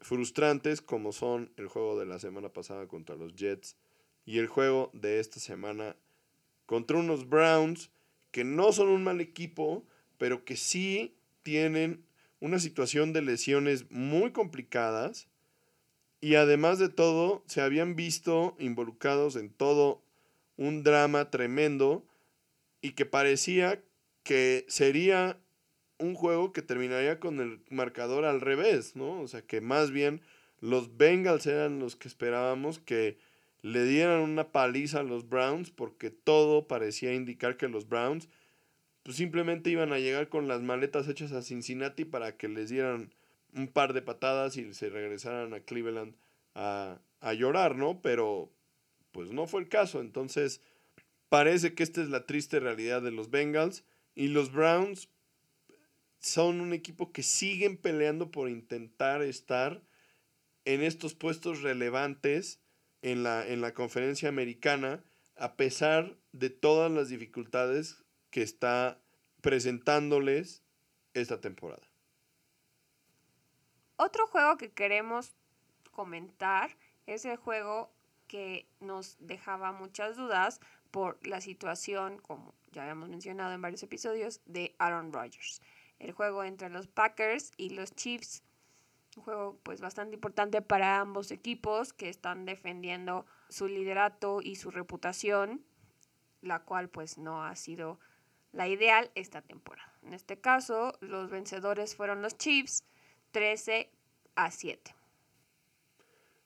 [0.00, 3.76] frustrantes como son el juego de la semana pasada contra los Jets
[4.30, 5.96] y el juego de esta semana
[6.64, 7.90] contra unos Browns
[8.30, 9.84] que no son un mal equipo,
[10.18, 12.04] pero que sí tienen
[12.38, 15.26] una situación de lesiones muy complicadas
[16.20, 20.00] y además de todo se habían visto involucrados en todo
[20.56, 22.06] un drama tremendo
[22.82, 23.82] y que parecía
[24.22, 25.40] que sería
[25.98, 29.20] un juego que terminaría con el marcador al revés, ¿no?
[29.22, 30.20] O sea, que más bien
[30.60, 33.18] los Bengals eran los que esperábamos que
[33.62, 38.28] le dieran una paliza a los Browns porque todo parecía indicar que los Browns
[39.02, 43.14] pues simplemente iban a llegar con las maletas hechas a Cincinnati para que les dieran
[43.54, 46.14] un par de patadas y se regresaran a Cleveland
[46.54, 48.00] a, a llorar, ¿no?
[48.02, 48.50] Pero
[49.12, 50.00] pues no fue el caso.
[50.00, 50.60] Entonces
[51.28, 55.08] parece que esta es la triste realidad de los Bengals y los Browns
[56.18, 59.82] son un equipo que siguen peleando por intentar estar
[60.66, 62.60] en estos puestos relevantes
[63.02, 65.02] en la, en la conferencia americana
[65.36, 69.00] a pesar de todas las dificultades que está
[69.40, 70.62] presentándoles
[71.14, 71.82] esta temporada.
[73.96, 75.34] Otro juego que queremos
[75.90, 77.92] comentar es el juego
[78.28, 80.60] que nos dejaba muchas dudas
[80.90, 85.60] por la situación, como ya habíamos mencionado en varios episodios, de Aaron Rodgers.
[85.98, 88.42] El juego entre los Packers y los Chiefs.
[89.16, 94.70] Un juego pues bastante importante para ambos equipos que están defendiendo su liderato y su
[94.70, 95.64] reputación,
[96.42, 97.98] la cual pues no ha sido
[98.52, 99.92] la ideal esta temporada.
[100.02, 102.84] En este caso, los vencedores fueron los Chiefs
[103.32, 103.90] 13
[104.36, 104.94] a 7.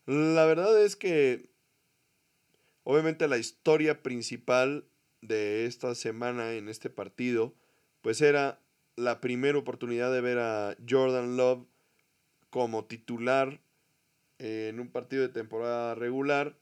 [0.07, 1.51] La verdad es que
[2.83, 4.89] obviamente la historia principal
[5.23, 7.55] de esta semana en este partido
[8.03, 8.61] pues era
[8.97, 11.67] la primera oportunidad de ver a Jordan Love
[12.55, 13.61] como titular
[14.39, 16.57] en un partido de temporada regular.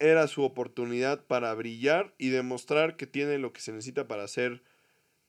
[0.00, 4.64] Era su oportunidad para brillar y demostrar que tiene lo que se necesita para ser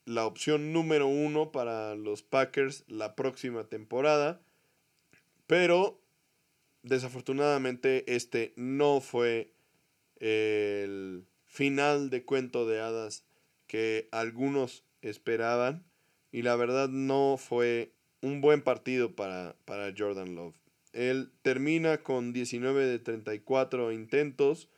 [0.06, 4.42] la opción número uno para los Packers la próxima temporada.
[5.46, 6.02] Pero
[6.82, 9.54] desafortunadamente este no fue
[10.16, 13.26] el final de cuento de hadas
[13.68, 15.86] que algunos esperaban.
[16.32, 20.56] Y la verdad no fue un buen partido para, para Jordan Love.
[20.94, 24.70] Él termina con 19 de 34 intentos,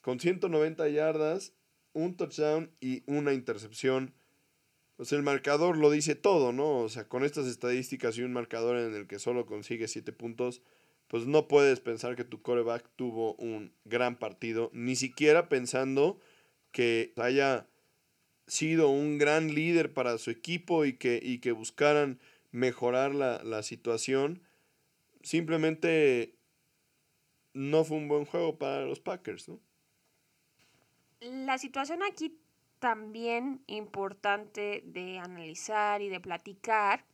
[0.00, 1.52] con 190 yardas,
[1.92, 4.14] un touchdown y una intercepción
[5.02, 6.78] pues el marcador lo dice todo, ¿no?
[6.78, 10.62] O sea, con estas estadísticas y un marcador en el que solo consigue 7 puntos,
[11.08, 16.20] pues no puedes pensar que tu coreback tuvo un gran partido, ni siquiera pensando
[16.70, 17.66] que haya
[18.46, 22.20] sido un gran líder para su equipo y que, y que buscaran
[22.52, 24.42] mejorar la, la situación.
[25.22, 26.36] Simplemente
[27.54, 29.60] no fue un buen juego para los Packers, ¿no?
[31.20, 32.38] La situación aquí
[32.78, 37.04] también importante de analizar y de platicar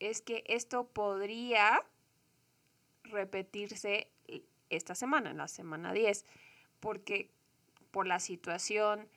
[0.00, 1.84] es que esto podría
[3.04, 4.08] repetirse
[4.68, 6.24] esta semana, en la semana 10,
[6.80, 7.30] porque
[7.90, 9.08] por la situación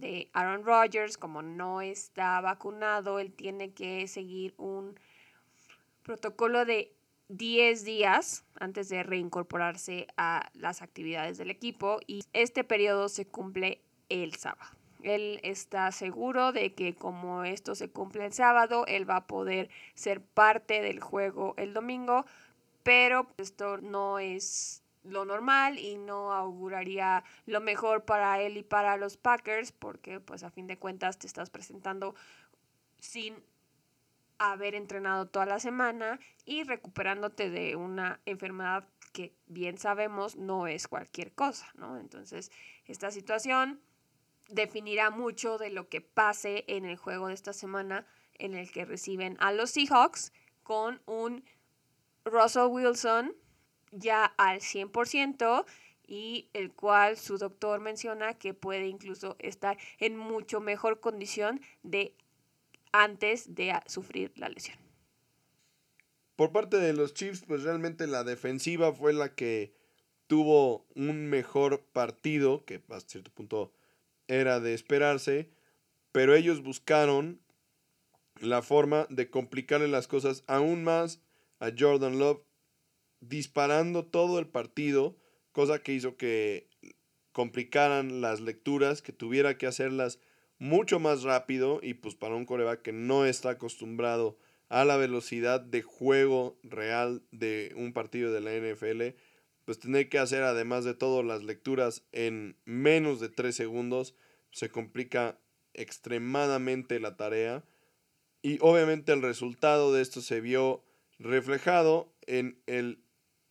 [0.00, 4.98] de Aaron Rodgers, como no está vacunado, él tiene que seguir un
[6.02, 6.92] protocolo de
[7.28, 13.82] 10 días antes de reincorporarse a las actividades del equipo y este periodo se cumple
[14.08, 14.70] el sábado.
[15.02, 19.68] Él está seguro de que como esto se cumple el sábado, él va a poder
[19.94, 22.24] ser parte del juego el domingo,
[22.82, 28.96] pero esto no es lo normal y no auguraría lo mejor para él y para
[28.96, 32.14] los Packers porque pues a fin de cuentas te estás presentando
[32.98, 33.36] sin
[34.38, 40.86] haber entrenado toda la semana y recuperándote de una enfermedad que bien sabemos no es
[40.86, 41.98] cualquier cosa, ¿no?
[41.98, 42.52] Entonces,
[42.86, 43.80] esta situación
[44.48, 48.84] definirá mucho de lo que pase en el juego de esta semana en el que
[48.84, 51.44] reciben a los Seahawks con un
[52.24, 53.34] Russell Wilson
[53.92, 55.64] ya al 100%
[56.06, 62.14] y el cual su doctor menciona que puede incluso estar en mucho mejor condición de
[62.92, 64.78] antes de sufrir la lesión.
[66.36, 69.74] Por parte de los Chiefs, pues realmente la defensiva fue la que
[70.28, 73.72] tuvo un mejor partido, que a cierto punto
[74.28, 75.50] era de esperarse,
[76.12, 77.40] pero ellos buscaron
[78.40, 81.20] la forma de complicarle las cosas aún más
[81.58, 82.42] a Jordan Love,
[83.20, 85.16] disparando todo el partido,
[85.52, 86.68] cosa que hizo que
[87.32, 90.18] complicaran las lecturas, que tuviera que hacerlas
[90.58, 94.38] mucho más rápido y pues para un coreback que no está acostumbrado
[94.68, 99.16] a la velocidad de juego real de un partido de la NFL,
[99.64, 104.14] pues tener que hacer además de todo las lecturas en menos de 3 segundos
[104.50, 105.38] se complica
[105.74, 107.64] extremadamente la tarea.
[108.42, 110.84] Y obviamente el resultado de esto se vio
[111.18, 113.04] reflejado en el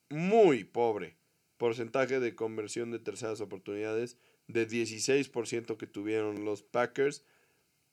[0.09, 1.17] muy pobre
[1.57, 7.23] porcentaje de conversión de terceras oportunidades de 16% que tuvieron los Packers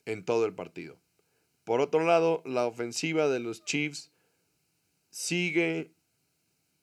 [0.05, 0.99] en todo el partido.
[1.65, 4.13] Por otro lado, la ofensiva de los Chiefs
[5.11, 5.95] sigue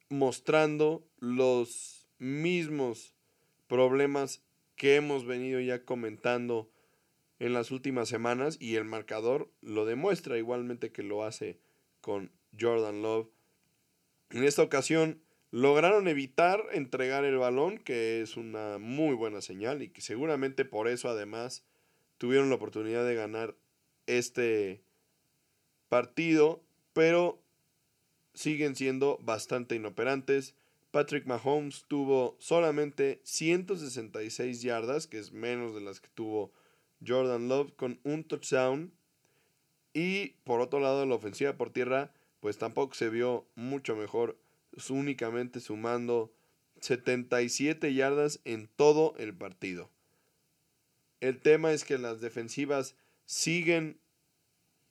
[0.10, 3.14] mostrando los mismos
[3.68, 4.44] problemas
[4.76, 6.72] que hemos venido ya comentando
[7.40, 11.60] en las últimas semanas y el marcador lo demuestra igualmente que lo hace
[12.02, 13.30] con Jordan Love.
[14.32, 15.22] En esta ocasión
[15.52, 20.88] lograron evitar entregar el balón, que es una muy buena señal y que seguramente por
[20.88, 21.66] eso además
[22.18, 23.56] tuvieron la oportunidad de ganar
[24.08, 24.82] este
[25.90, 26.64] partido,
[26.94, 27.42] pero
[28.34, 30.56] siguen siendo bastante inoperantes.
[30.92, 36.54] Patrick Mahomes tuvo solamente 166 yardas, que es menos de las que tuvo
[37.06, 38.94] Jordan Love, con un touchdown.
[39.94, 44.38] Y por otro lado, la ofensiva por tierra, pues tampoco se vio mucho mejor,
[44.90, 46.34] únicamente sumando
[46.82, 49.90] 77 yardas en todo el partido.
[51.20, 54.00] El tema es que las defensivas siguen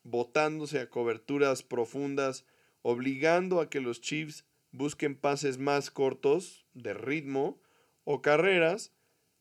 [0.04, 2.46] botándose a coberturas profundas,
[2.82, 7.60] obligando a que los Chiefs busquen pases más cortos de ritmo
[8.04, 8.92] o carreras,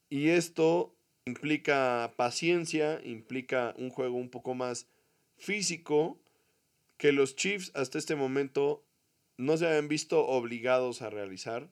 [0.09, 0.95] y esto
[1.25, 4.87] implica paciencia, implica un juego un poco más
[5.37, 6.19] físico
[6.99, 8.83] que los Chiefs hasta este momento
[9.37, 11.71] no se habían visto obligados a realizar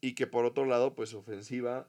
[0.00, 1.88] y que por otro lado pues ofensiva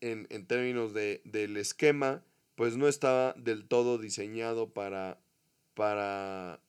[0.00, 2.24] en, en términos de, del esquema
[2.54, 5.20] pues no estaba del todo diseñado para,
[5.74, 6.60] para,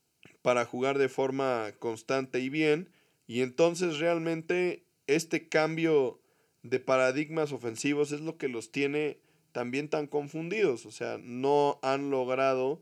[0.41, 2.89] para jugar de forma constante y bien.
[3.25, 6.21] Y entonces realmente este cambio
[6.61, 9.21] de paradigmas ofensivos es lo que los tiene
[9.53, 10.85] también tan confundidos.
[10.85, 12.81] O sea, no han logrado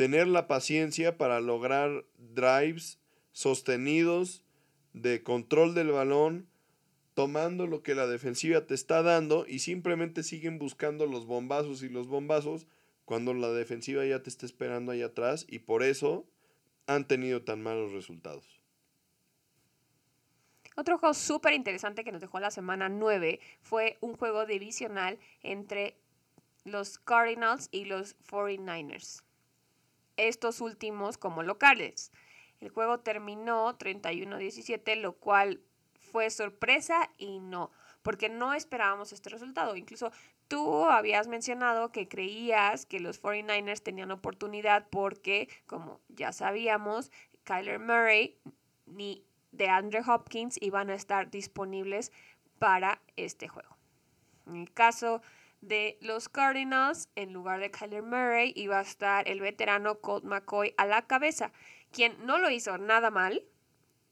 [0.00, 2.98] tener la paciencia para lograr drives
[3.32, 4.42] sostenidos
[4.94, 6.48] de control del balón
[7.12, 11.90] tomando lo que la defensiva te está dando y simplemente siguen buscando los bombazos y
[11.90, 12.66] los bombazos
[13.04, 16.24] cuando la defensiva ya te está esperando ahí atrás y por eso
[16.86, 18.62] han tenido tan malos resultados.
[20.76, 25.98] Otro juego súper interesante que nos dejó la semana 9 fue un juego divisional entre
[26.64, 29.24] los Cardinals y los 49ers.
[30.28, 32.12] Estos últimos como locales.
[32.60, 35.60] El juego terminó 31-17, lo cual
[35.94, 37.70] fue sorpresa y no,
[38.02, 39.76] porque no esperábamos este resultado.
[39.76, 40.12] Incluso
[40.48, 47.10] tú habías mencionado que creías que los 49ers tenían oportunidad porque, como ya sabíamos,
[47.44, 48.36] Kyler Murray
[48.86, 52.12] ni de Andrew Hopkins iban a estar disponibles
[52.58, 53.76] para este juego.
[54.46, 55.22] En el caso
[55.60, 60.74] de los Cardinals, en lugar de Kyler Murray, iba a estar el veterano Colt McCoy
[60.76, 61.52] a la cabeza,
[61.90, 63.44] quien no lo hizo nada mal.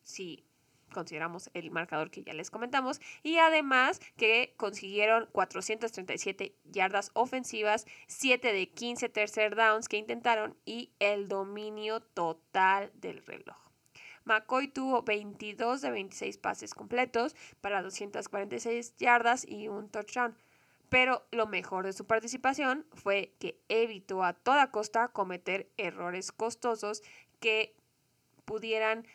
[0.02, 0.44] Sí,
[0.92, 8.52] consideramos el marcador que ya les comentamos, y además que consiguieron 437 yardas ofensivas, 7
[8.52, 13.56] de 15 tercer downs que intentaron y el dominio total del reloj.
[14.24, 20.36] McCoy tuvo 22 de 26 pases completos para 246 yardas y un touchdown.
[20.88, 27.02] Pero lo mejor de su participación fue que evitó a toda costa cometer errores costosos
[27.40, 27.76] que
[28.44, 29.06] pudieran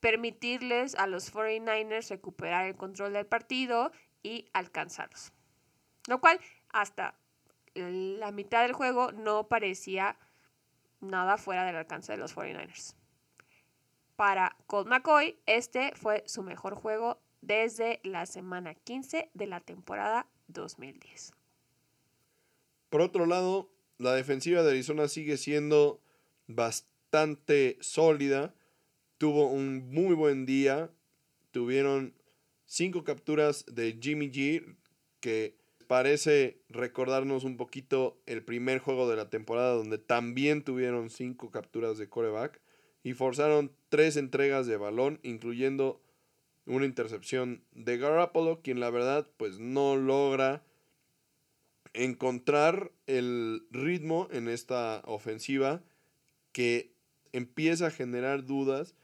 [0.00, 3.90] permitirles a los 49ers recuperar el control del partido
[4.22, 5.32] y alcanzarlos.
[6.06, 6.40] Lo cual
[6.70, 7.16] hasta
[7.74, 10.16] la mitad del juego no parecía
[11.00, 12.94] nada fuera del alcance de los 49ers.
[14.16, 20.26] Para Colt McCoy, este fue su mejor juego desde la semana 15 de la temporada
[20.48, 21.32] 2010.
[22.90, 26.00] Por otro lado, la defensiva de Arizona sigue siendo
[26.46, 28.54] bastante sólida
[29.18, 30.90] tuvo un muy buen día.
[31.50, 32.14] Tuvieron
[32.64, 34.76] cinco capturas de Jimmy G,
[35.20, 35.56] que
[35.88, 41.98] parece recordarnos un poquito el primer juego de la temporada, donde también tuvieron cinco capturas
[41.98, 42.60] de coreback
[43.02, 46.00] y forzaron tres entregas de balón, incluyendo
[46.68, 50.62] una intercepción de Garoppolo, quien la verdad pues no logra
[51.94, 55.82] encontrar el ritmo en esta ofensiva
[56.52, 56.92] que
[57.32, 58.94] empieza a generar dudas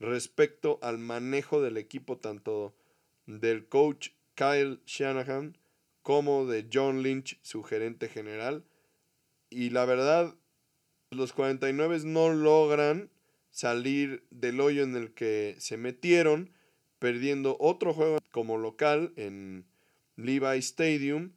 [0.00, 2.74] respecto al manejo del equipo tanto
[3.26, 5.56] del coach Kyle Shanahan
[6.02, 8.64] como de John Lynch, su gerente general.
[9.50, 10.34] Y la verdad,
[11.10, 13.10] los 49 no logran
[13.50, 16.50] salir del hoyo en el que se metieron,
[17.02, 19.64] perdiendo otro juego como local en
[20.14, 21.32] Levi Stadium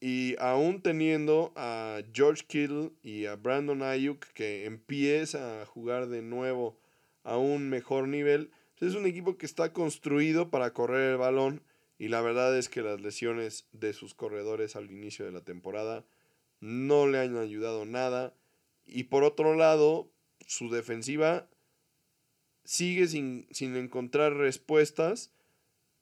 [0.00, 6.22] y aún teniendo a George Kittle y a Brandon Ayuk que empieza a jugar de
[6.22, 6.78] nuevo
[7.24, 11.62] a un mejor nivel, es un equipo que está construido para correr el balón
[11.98, 16.06] y la verdad es que las lesiones de sus corredores al inicio de la temporada
[16.60, 18.32] no le han ayudado nada.
[18.86, 20.08] Y por otro lado,
[20.46, 21.50] su defensiva
[22.66, 25.32] sigue sin, sin encontrar respuestas.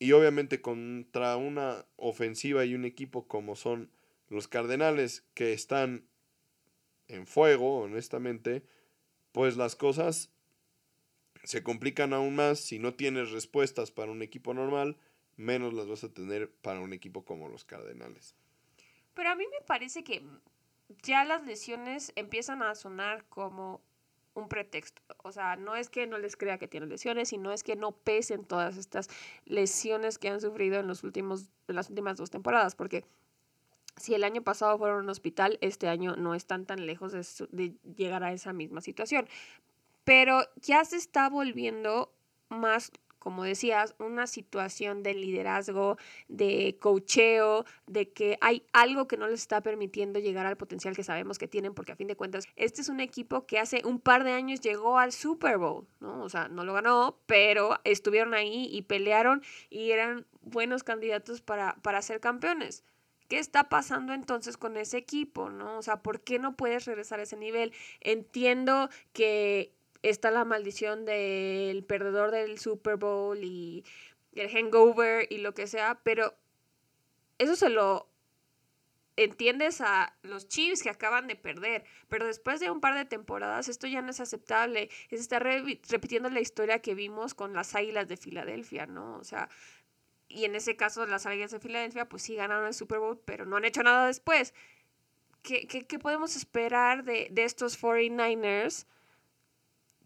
[0.00, 3.90] Y obviamente contra una ofensiva y un equipo como son
[4.28, 6.08] los Cardenales, que están
[7.06, 8.64] en fuego, honestamente,
[9.32, 10.30] pues las cosas
[11.44, 14.96] se complican aún más si no tienes respuestas para un equipo normal,
[15.36, 18.34] menos las vas a tener para un equipo como los Cardenales.
[19.14, 20.22] Pero a mí me parece que
[21.02, 23.82] ya las lesiones empiezan a sonar como
[24.34, 25.02] un pretexto.
[25.22, 27.92] O sea, no es que no les crea que tienen lesiones, sino es que no
[27.92, 29.08] pesen todas estas
[29.46, 33.04] lesiones que han sufrido en, los últimos, en las últimas dos temporadas, porque
[33.96, 37.24] si el año pasado fueron a un hospital, este año no están tan lejos de,
[37.50, 39.28] de llegar a esa misma situación.
[40.02, 42.12] Pero ya se está volviendo
[42.48, 42.90] más
[43.24, 45.96] como decías, una situación de liderazgo,
[46.28, 51.02] de cocheo, de que hay algo que no les está permitiendo llegar al potencial que
[51.02, 53.98] sabemos que tienen, porque a fin de cuentas, este es un equipo que hace un
[53.98, 56.22] par de años llegó al Super Bowl, ¿no?
[56.22, 61.76] O sea, no lo ganó, pero estuvieron ahí y pelearon y eran buenos candidatos para,
[61.76, 62.84] para ser campeones.
[63.28, 65.78] ¿Qué está pasando entonces con ese equipo, no?
[65.78, 67.72] O sea, ¿por qué no puedes regresar a ese nivel?
[68.00, 69.73] Entiendo que
[70.10, 73.84] está la maldición del perdedor del Super Bowl y
[74.34, 76.34] el hangover y lo que sea, pero
[77.38, 78.08] eso se lo
[79.16, 83.68] entiendes a los Chiefs que acaban de perder, pero después de un par de temporadas
[83.68, 88.08] esto ya no es aceptable, se está repitiendo la historia que vimos con las Águilas
[88.08, 89.16] de Filadelfia, ¿no?
[89.16, 89.48] O sea,
[90.28, 93.46] y en ese caso las Águilas de Filadelfia pues sí ganaron el Super Bowl, pero
[93.46, 94.52] no han hecho nada después.
[95.42, 98.86] ¿Qué, qué, podemos esperar de, de estos 49ers?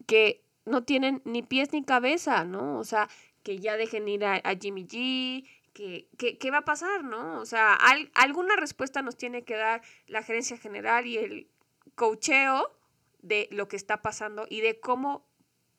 [0.09, 2.79] Que no tienen ni pies ni cabeza, ¿no?
[2.79, 3.07] O sea,
[3.43, 7.39] que ya dejen ir a, Jimmy G, que, ¿qué va a pasar, no?
[7.39, 7.77] O sea,
[8.15, 11.47] alguna respuesta nos tiene que dar la gerencia general y el
[11.93, 12.75] cocheo
[13.21, 15.27] de lo que está pasando y de cómo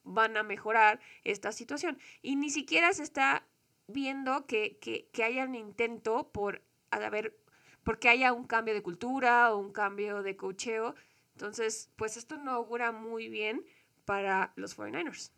[0.05, 1.99] van a mejorar esta situación.
[2.23, 3.45] Y ni siquiera se está
[3.89, 6.63] viendo que, que, que haya un intento por
[6.93, 7.37] haber,
[7.83, 10.95] porque haya un cambio de cultura o un cambio de cocheo.
[11.33, 13.67] Entonces, pues esto no augura muy bien
[14.05, 15.31] para los 49ers.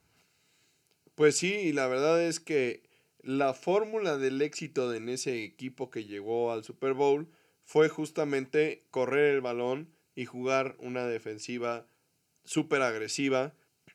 [1.14, 2.82] Pues sí, y la verdad es que
[3.22, 7.28] la fórmula del éxito en ese equipo que llegó al Super Bowl
[7.64, 11.86] fue justamente correr el balón y jugar una defensiva
[12.44, 13.54] súper agresiva.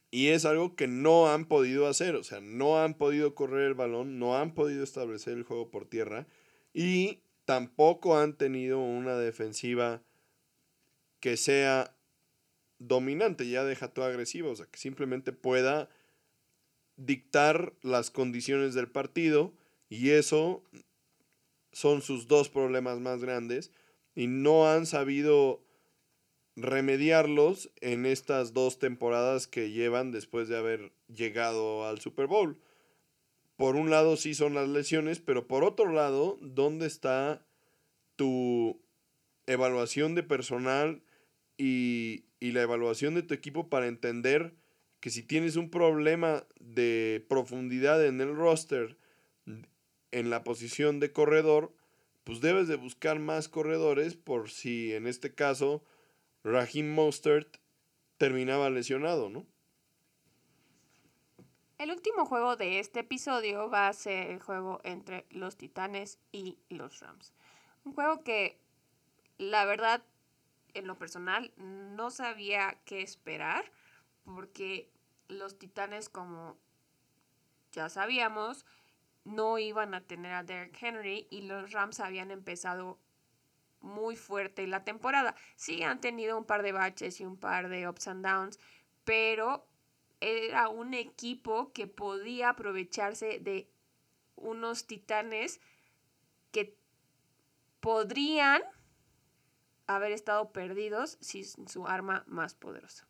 [0.09, 3.73] Y es algo que no han podido hacer, o sea, no han podido correr el
[3.73, 6.27] balón, no han podido establecer el juego por tierra
[6.73, 10.01] y tampoco han tenido una defensiva
[11.19, 11.96] que sea
[12.79, 15.89] dominante, ya deja todo agresivo, o sea, que simplemente pueda
[16.95, 19.53] dictar las condiciones del partido
[19.89, 20.63] y eso
[21.71, 23.71] son sus dos problemas más grandes
[24.15, 25.63] y no han sabido
[26.55, 32.59] remediarlos en estas dos temporadas que llevan después de haber llegado al Super Bowl.
[33.57, 37.45] Por un lado sí son las lesiones, pero por otro lado, ¿dónde está
[38.15, 38.81] tu
[39.45, 41.03] evaluación de personal
[41.57, 44.53] y, y la evaluación de tu equipo para entender
[44.99, 48.97] que si tienes un problema de profundidad en el roster,
[50.11, 51.73] en la posición de corredor,
[52.23, 55.83] pues debes de buscar más corredores por si en este caso
[56.43, 57.57] Raheem Mostert
[58.17, 59.45] terminaba lesionado, ¿no?
[61.77, 66.57] El último juego de este episodio va a ser el juego entre los Titanes y
[66.69, 67.33] los Rams.
[67.85, 68.57] Un juego que
[69.37, 70.03] la verdad
[70.77, 73.71] en lo personal no sabía qué esperar
[74.23, 74.91] porque
[75.27, 76.57] los titanes como
[77.71, 78.65] ya sabíamos
[79.23, 82.97] no iban a tener a Derek Henry y los Rams habían empezado
[83.81, 85.35] muy fuerte la temporada.
[85.55, 88.59] Sí han tenido un par de baches y un par de ups and downs,
[89.03, 89.67] pero
[90.19, 93.69] era un equipo que podía aprovecharse de
[94.35, 95.59] unos titanes
[96.51, 96.75] que
[97.79, 98.61] podrían
[99.87, 103.07] haber estado perdidos sin su arma más poderosa.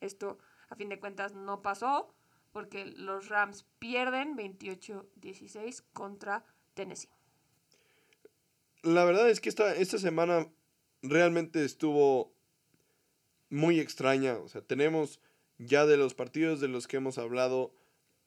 [0.00, 0.38] Esto,
[0.68, 2.14] a fin de cuentas, no pasó
[2.52, 6.44] porque los Rams pierden 28-16 contra
[6.74, 7.10] Tennessee.
[8.82, 10.48] la verdad es que esta, esta semana
[11.02, 12.32] realmente estuvo
[13.50, 14.38] muy extraña.
[14.38, 15.20] O sea, tenemos
[15.58, 17.74] ya de los partidos de los que hemos hablado,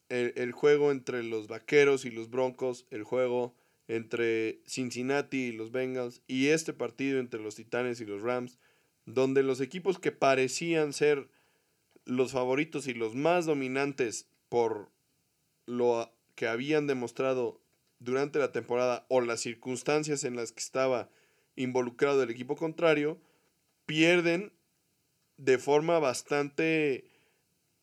[0.10, 3.56] el, el, juego entre los Vaqueros y los Broncos, el juego
[3.92, 8.58] entre Cincinnati y los Bengals, y este partido entre los Titanes y los Rams,
[9.06, 11.28] donde los equipos que parecían ser
[12.06, 14.90] los favoritos y los más dominantes por
[15.66, 17.60] lo que habían demostrado
[18.00, 21.10] durante la temporada o las circunstancias en las que estaba
[21.58, 23.20] involucrado el equipo contrario,
[23.86, 24.54] pierden
[25.36, 27.12] de forma bastante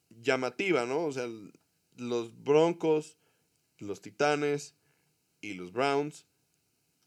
[0.09, 1.05] llamativa, ¿no?
[1.05, 1.29] O sea,
[1.99, 3.19] los Broncos,
[3.79, 4.78] los Titanes
[5.41, 6.27] y los Browns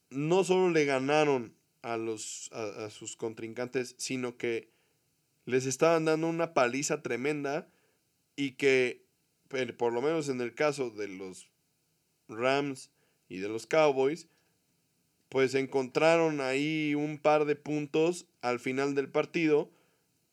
[0.09, 4.69] no solo le ganaron a, los, a, a sus contrincantes, sino que
[5.45, 7.67] les estaban dando una paliza tremenda
[8.35, 9.05] y que,
[9.77, 11.49] por lo menos en el caso de los
[12.27, 12.89] Rams
[13.29, 14.27] y de los Cowboys,
[15.29, 19.69] pues encontraron ahí un par de puntos al final del partido.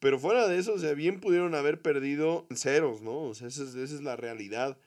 [0.01, 3.21] Pero fuera de eso, o sea, bien pudieron haber perdido ceros, ¿no?
[3.21, 4.79] O sea, esa es, esa es la realidad.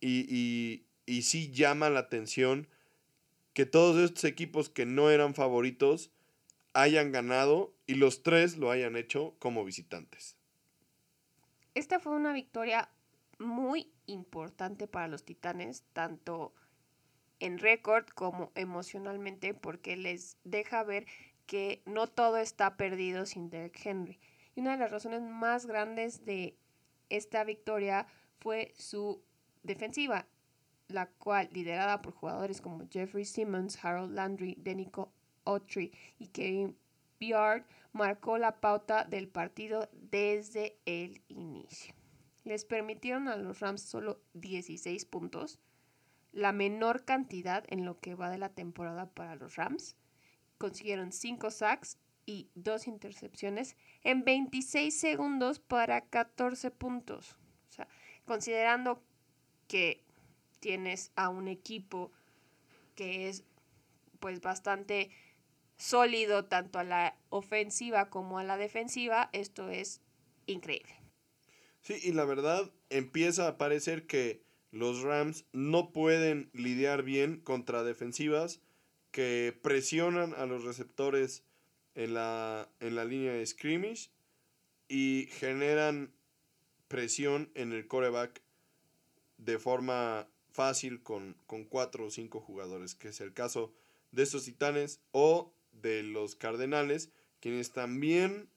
[0.00, 2.68] Y, y, y sí llama la atención
[3.52, 6.10] que todos estos equipos que no eran favoritos
[6.72, 10.36] hayan ganado y los tres lo hayan hecho como visitantes.
[11.74, 12.88] Esta fue una victoria
[13.38, 16.52] muy importante para los Titanes, tanto
[17.38, 21.06] en récord como emocionalmente porque les deja ver
[21.46, 24.20] que no todo está perdido sin Derek Henry.
[24.54, 26.56] Y una de las razones más grandes de
[27.08, 28.06] esta victoria
[28.40, 29.22] fue su
[29.62, 30.26] defensiva,
[30.90, 35.12] la cual, liderada por jugadores como Jeffrey Simmons, Harold Landry, Denico
[35.44, 36.76] Autry y Kevin
[37.18, 41.94] Byard, marcó la pauta del partido desde el inicio.
[42.44, 45.58] Les permitieron a los Rams solo 16 puntos,
[46.32, 49.96] la menor cantidad en lo que va de la temporada para los Rams.
[50.58, 57.36] Consiguieron 5 sacks y 2 intercepciones en 26 segundos para 14 puntos.
[57.68, 57.88] O sea,
[58.24, 59.02] considerando
[59.66, 60.04] que
[60.60, 62.12] tienes a un equipo
[62.94, 63.44] que es
[64.20, 65.10] pues bastante
[65.76, 70.00] sólido tanto a la ofensiva como a la defensiva, esto es
[70.46, 70.94] increíble.
[71.80, 77.82] Sí, y la verdad empieza a parecer que los Rams no pueden lidiar bien contra
[77.82, 78.60] defensivas
[79.10, 81.42] que presionan a los receptores
[81.94, 84.10] en la, en la línea de scrimmage
[84.88, 86.12] y generan
[86.88, 88.42] presión en el coreback
[89.38, 93.72] de forma fácil con, con cuatro o cinco jugadores, que es el caso
[94.12, 98.48] de estos titanes o de los cardenales, quienes también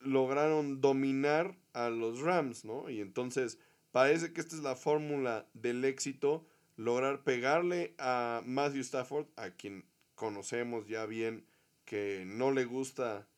[0.00, 2.90] lograron dominar a los Rams, ¿no?
[2.90, 3.58] Y entonces
[3.92, 9.84] Parece que esta es la fórmula del éxito, lograr pegarle a Matthew Stafford, a quien
[10.14, 11.44] conocemos ya bien
[11.84, 13.28] que no le gusta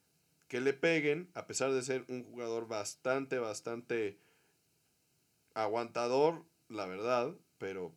[0.46, 4.16] que le peguen, a pesar de ser un jugador bastante, bastante
[5.54, 7.94] aguantador, la verdad, pero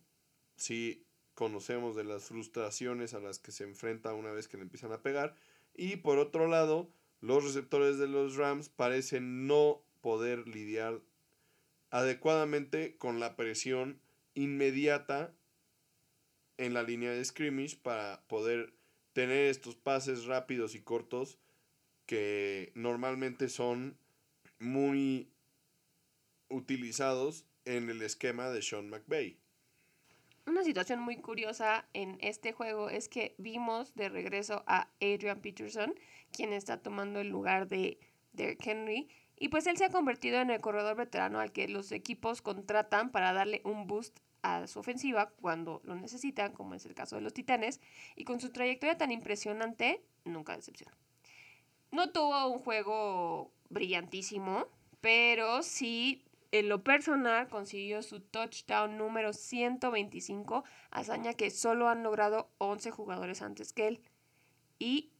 [0.56, 1.04] sí
[1.34, 5.02] conocemos de las frustraciones a las que se enfrenta una vez que le empiezan a
[5.02, 5.36] pegar.
[5.74, 6.90] Y por otro lado,
[7.20, 11.00] los receptores de los Rams parecen no poder lidiar
[11.90, 14.00] adecuadamente con la presión
[14.34, 15.34] inmediata
[16.56, 18.74] en la línea de scrimmage para poder
[19.12, 21.38] tener estos pases rápidos y cortos
[22.06, 23.96] que normalmente son
[24.58, 25.30] muy
[26.48, 29.36] utilizados en el esquema de Sean McVay.
[30.46, 35.94] Una situación muy curiosa en este juego es que vimos de regreso a Adrian Peterson,
[36.32, 37.98] quien está tomando el lugar de
[38.32, 41.92] Derrick Henry, y pues él se ha convertido en el corredor veterano al que los
[41.92, 46.94] equipos contratan para darle un boost a su ofensiva cuando lo necesitan, como es el
[46.94, 47.80] caso de los Titanes,
[48.16, 50.96] y con su trayectoria tan impresionante, nunca decepciona.
[51.90, 54.66] No tuvo un juego brillantísimo,
[55.02, 62.50] pero sí, en lo personal, consiguió su touchdown número 125, hazaña que solo han logrado
[62.58, 64.00] 11 jugadores antes que él.
[64.78, 65.10] Y,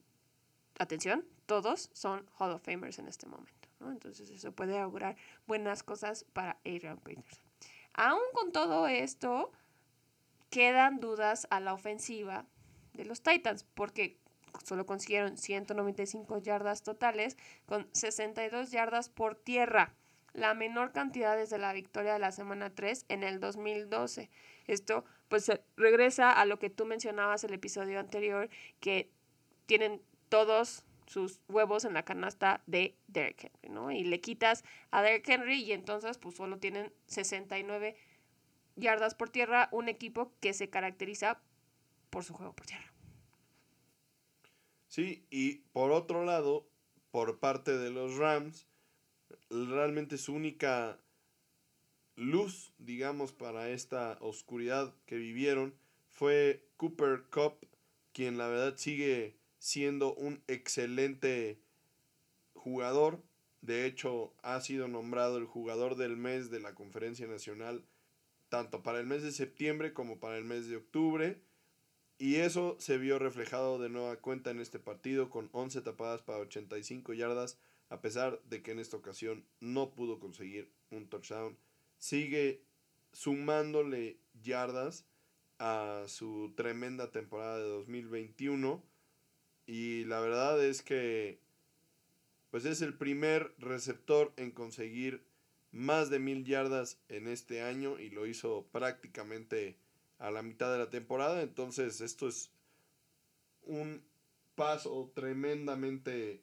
[0.79, 3.69] atención, todos son Hall of Famers en este momento.
[3.81, 5.17] Entonces eso puede augurar
[5.47, 7.45] buenas cosas para Adrian Peterson.
[7.95, 9.53] Aún con todo esto,
[10.51, 12.47] quedan dudas a la ofensiva
[12.95, 14.19] de los Titans, porque
[14.65, 19.95] solo consiguieron 195 yardas totales con 62 yardas por tierra,
[20.33, 24.31] la menor cantidad desde la victoria de la semana 3 en el 2012.
[24.67, 28.49] Esto pues regresa a lo que tú mencionabas el episodio anterior,
[28.81, 29.11] que
[29.67, 33.91] tienen todos sus huevos en la canasta de Derrick Henry, ¿no?
[33.91, 37.97] Y le quitas a Derrick Henry y entonces pues solo tienen 69
[38.77, 41.41] yardas por tierra, un equipo que se caracteriza
[42.11, 42.93] por su juego por tierra.
[44.89, 46.67] Sí, y por otro lado,
[47.11, 48.67] por parte de los Rams,
[49.51, 50.99] realmente su única
[52.17, 55.75] luz, digamos, para esta oscuridad que vivieron
[56.09, 57.55] fue Cooper Cup,
[58.13, 61.61] quien la verdad sigue siendo un excelente
[62.55, 63.23] jugador.
[63.61, 67.85] De hecho, ha sido nombrado el jugador del mes de la Conferencia Nacional,
[68.49, 71.41] tanto para el mes de septiembre como para el mes de octubre.
[72.19, 76.41] Y eso se vio reflejado de nueva cuenta en este partido con 11 tapadas para
[76.41, 77.59] 85 yardas,
[77.89, 81.57] a pesar de que en esta ocasión no pudo conseguir un touchdown.
[81.99, 82.63] Sigue
[83.13, 85.07] sumándole yardas
[85.59, 88.83] a su tremenda temporada de 2021
[89.67, 91.41] y la verdad es que
[92.51, 95.27] pues es el primer receptor en conseguir
[95.71, 99.77] más de mil yardas en este año y lo hizo prácticamente
[100.19, 101.43] a la mitad de la temporada.
[101.43, 102.51] Entonces esto es
[103.63, 104.03] un
[104.55, 106.43] paso tremendamente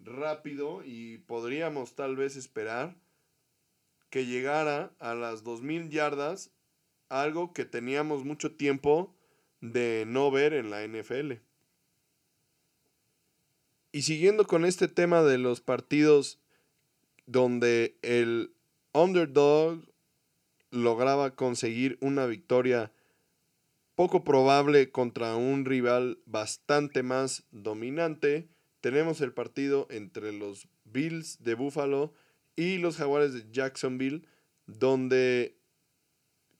[0.00, 2.96] rápido y podríamos tal vez esperar
[4.10, 6.50] que llegara a las 2.000 yardas,
[7.08, 9.14] algo que teníamos mucho tiempo
[9.60, 11.34] de no ver en la NFL.
[13.92, 16.40] Y siguiendo con este tema de los partidos
[17.26, 18.54] donde el
[18.92, 19.80] underdog
[20.70, 22.92] lograba conseguir una victoria
[23.94, 28.48] poco probable contra un rival bastante más dominante,
[28.80, 32.12] tenemos el partido entre los Bills de Buffalo
[32.56, 34.26] y los Jaguares de Jacksonville,
[34.66, 35.56] donde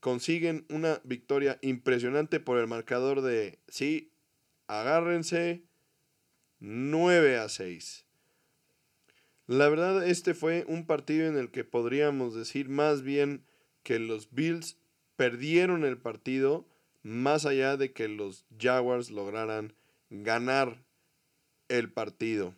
[0.01, 4.13] consiguen una victoria impresionante por el marcador de, sí,
[4.67, 5.63] agárrense,
[6.59, 8.07] 9 a 6.
[9.47, 13.45] La verdad, este fue un partido en el que podríamos decir más bien
[13.83, 14.79] que los Bills
[15.17, 16.67] perdieron el partido
[17.03, 19.75] más allá de que los Jaguars lograran
[20.11, 20.85] ganar
[21.71, 22.55] el partido.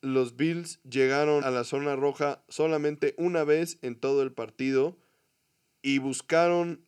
[0.00, 4.96] Los Bills llegaron a la zona roja solamente una vez en todo el partido
[5.80, 6.84] y buscaron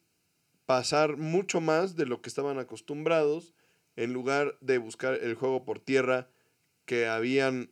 [0.66, 3.54] pasar mucho más de lo que estaban acostumbrados
[3.96, 6.28] en lugar de buscar el juego por tierra
[6.86, 7.70] que habían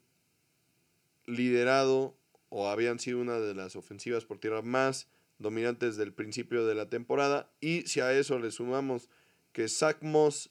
[1.26, 2.16] liderado
[2.48, 6.88] o habían sido una de las ofensivas por tierra más dominantes del principio de la
[6.88, 7.50] temporada.
[7.60, 9.10] Y si a eso le sumamos
[9.52, 10.50] que Zach Moss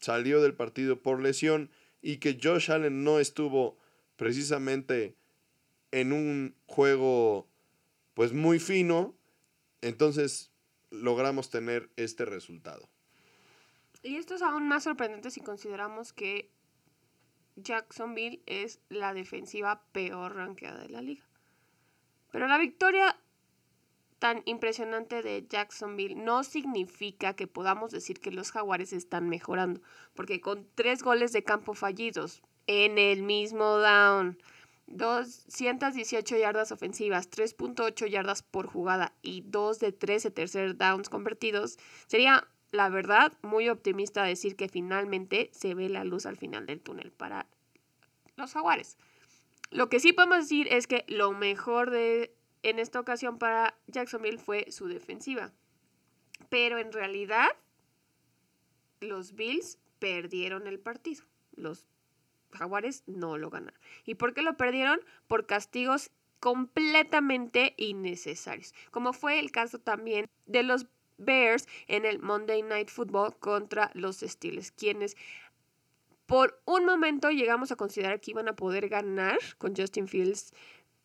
[0.00, 1.70] salió del partido por lesión
[2.02, 3.78] y que Josh Allen no estuvo
[4.16, 5.16] precisamente
[5.92, 7.48] en un juego
[8.14, 9.14] pues muy fino,
[9.80, 10.50] entonces
[10.90, 12.88] logramos tener este resultado.
[14.02, 16.50] Y esto es aún más sorprendente si consideramos que
[17.56, 21.24] Jacksonville es la defensiva peor ranqueada de la liga.
[22.32, 23.16] Pero la victoria
[24.22, 29.80] tan impresionante de Jacksonville no significa que podamos decir que los jaguares están mejorando,
[30.14, 34.40] porque con tres goles de campo fallidos en el mismo down,
[34.86, 42.46] 218 yardas ofensivas, 3.8 yardas por jugada y 2 de 13 tercer downs convertidos, sería
[42.70, 47.10] la verdad, muy optimista decir que finalmente se ve la luz al final del túnel
[47.10, 47.48] para
[48.36, 48.98] los jaguares.
[49.72, 52.32] Lo que sí podemos decir es que lo mejor de
[52.62, 55.52] en esta ocasión para Jacksonville fue su defensiva.
[56.48, 57.48] Pero en realidad
[59.00, 61.24] los Bills perdieron el partido.
[61.54, 61.86] Los
[62.52, 63.80] jaguares no lo ganaron.
[64.04, 65.00] ¿Y por qué lo perdieron?
[65.26, 66.10] Por castigos
[66.40, 70.86] completamente innecesarios, como fue el caso también de los
[71.16, 75.16] Bears en el Monday Night Football contra los Steelers, quienes
[76.26, 80.52] por un momento llegamos a considerar que iban a poder ganar con Justin Fields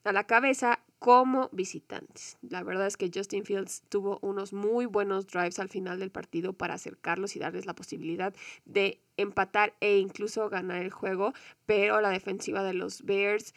[0.05, 2.37] a la cabeza como visitantes.
[2.41, 6.53] La verdad es que Justin Fields tuvo unos muy buenos drives al final del partido
[6.53, 8.33] para acercarlos y darles la posibilidad
[8.65, 11.33] de empatar e incluso ganar el juego,
[11.65, 13.53] pero la defensiva de los Bears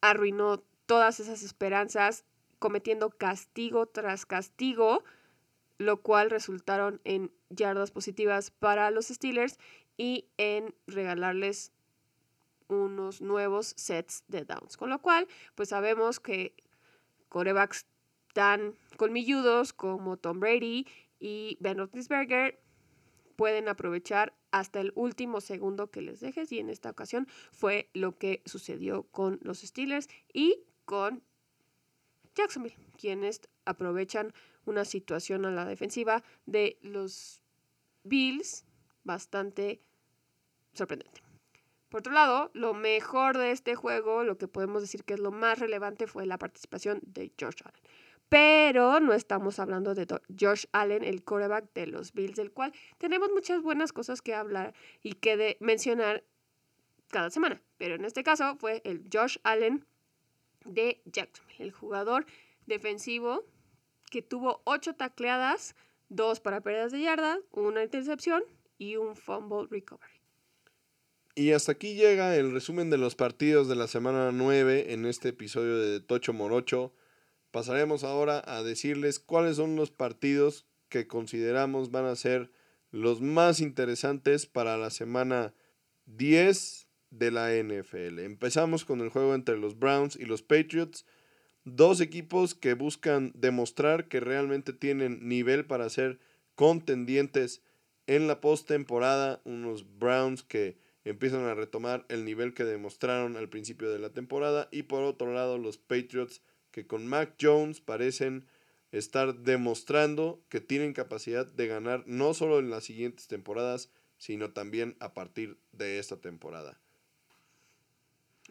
[0.00, 2.24] arruinó todas esas esperanzas
[2.58, 5.02] cometiendo castigo tras castigo
[5.78, 9.58] lo cual resultaron en yardas positivas para los Steelers
[9.96, 11.72] y en regalarles
[12.68, 14.76] unos nuevos sets de downs.
[14.76, 16.54] Con lo cual, pues sabemos que
[17.28, 17.86] corebacks
[18.34, 20.86] tan colmilludos como Tom Brady
[21.18, 22.60] y Ben Roethlisberger
[23.36, 28.16] pueden aprovechar hasta el último segundo que les dejes y en esta ocasión fue lo
[28.18, 31.22] que sucedió con los Steelers y con
[32.34, 34.32] Jacksonville, quienes aprovechan
[34.64, 37.40] una situación a la defensiva de los
[38.04, 38.64] Bills
[39.04, 39.80] bastante
[40.74, 41.25] sorprendente.
[41.96, 45.30] Por otro lado, lo mejor de este juego, lo que podemos decir que es lo
[45.30, 47.80] más relevante, fue la participación de George Allen.
[48.28, 50.06] pero no estamos hablando de
[50.38, 54.74] Josh Allen, el quarterback de los Bills, del cual tenemos muchas buenas cosas que hablar
[55.02, 56.22] y que de mencionar
[57.08, 57.62] cada semana.
[57.78, 59.86] Pero en este caso fue el Josh Allen
[60.66, 62.26] de Jacksonville, el jugador
[62.66, 63.42] defensivo
[64.10, 65.74] que tuvo ocho tacleadas,
[66.10, 68.42] dos para pérdidas de yarda, una intercepción
[68.76, 70.15] y un fumble recovery.
[71.38, 75.28] Y hasta aquí llega el resumen de los partidos de la semana 9 en este
[75.28, 76.94] episodio de Tocho Morocho.
[77.50, 82.50] Pasaremos ahora a decirles cuáles son los partidos que consideramos van a ser
[82.90, 85.52] los más interesantes para la semana
[86.06, 88.20] 10 de la NFL.
[88.20, 91.04] Empezamos con el juego entre los Browns y los Patriots.
[91.64, 96.18] Dos equipos que buscan demostrar que realmente tienen nivel para ser
[96.54, 97.60] contendientes
[98.06, 99.42] en la postemporada.
[99.44, 104.68] Unos Browns que empiezan a retomar el nivel que demostraron al principio de la temporada.
[104.72, 106.42] Y por otro lado, los Patriots
[106.72, 108.46] que con Mac Jones parecen
[108.90, 113.88] estar demostrando que tienen capacidad de ganar no solo en las siguientes temporadas,
[114.18, 116.78] sino también a partir de esta temporada.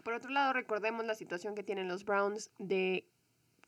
[0.04, 3.06] Por otro lado, recordemos la situación que tienen los Browns de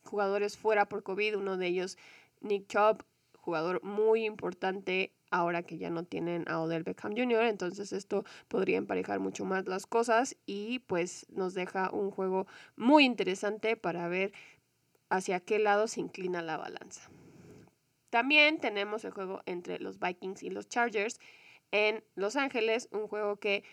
[0.02, 1.98] jugadores fuera por COVID, uno de ellos
[2.40, 3.04] Nick Chubb,
[3.36, 8.78] jugador muy importante ahora que ya no tienen a Odell Beckham Jr., entonces esto podría
[8.78, 14.32] emparejar mucho más las cosas y pues nos deja un juego muy interesante para ver
[15.10, 17.10] hacia qué lado se inclina la balanza.
[18.10, 21.20] También tenemos el juego entre los Vikings y los Chargers
[21.70, 23.64] en Los Ángeles, un juego que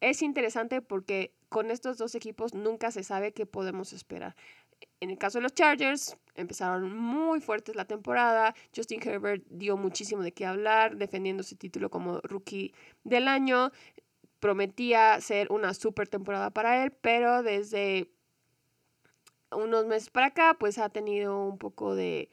[0.00, 4.36] es interesante porque con estos dos equipos nunca se sabe qué podemos esperar.
[5.00, 8.54] En el caso de los Chargers, empezaron muy fuertes la temporada.
[8.74, 12.74] Justin Herbert dio muchísimo de qué hablar, defendiendo su título como rookie
[13.04, 13.70] del año.
[14.40, 18.10] Prometía ser una super temporada para él, pero desde
[19.50, 22.30] unos meses para acá, pues ha tenido un poco de...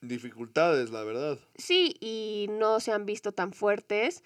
[0.00, 1.38] Dificultades, la verdad.
[1.54, 4.24] Sí, y no se han visto tan fuertes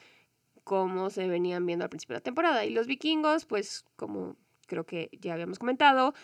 [0.64, 2.64] como se venían viendo al principio de la temporada.
[2.64, 6.14] Y los vikingos, pues como creo que ya habíamos comentado,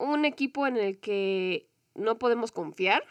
[0.00, 3.04] un equipo en el que no podemos confiar,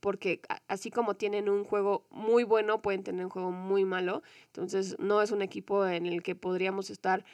[0.00, 4.22] porque así como tienen un juego muy bueno, pueden tener un juego muy malo.
[4.46, 7.24] Entonces, no es un equipo en el que podríamos estar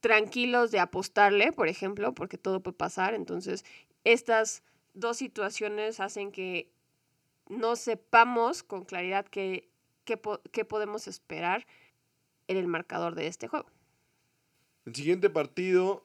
[0.00, 3.14] tranquilos de apostarle, por ejemplo, porque todo puede pasar.
[3.14, 3.64] Entonces,
[4.04, 4.62] estas
[4.94, 6.68] dos situaciones hacen que
[7.48, 9.70] no sepamos con claridad qué,
[10.04, 11.66] qué podemos esperar
[12.48, 13.68] en el marcador de este juego.
[14.84, 16.04] El siguiente partido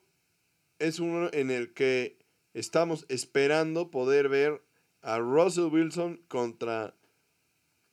[0.80, 2.18] es uno en el que
[2.54, 4.64] estamos esperando poder ver
[5.02, 6.96] a Russell Wilson contra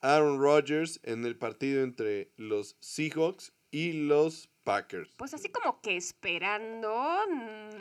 [0.00, 5.10] Aaron Rodgers en el partido entre los Seahawks y los Packers.
[5.16, 7.26] Pues así como que esperando,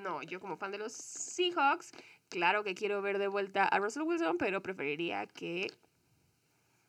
[0.02, 1.92] no, yo como fan de los Seahawks,
[2.30, 5.72] claro que quiero ver de vuelta a Russell Wilson, pero preferiría que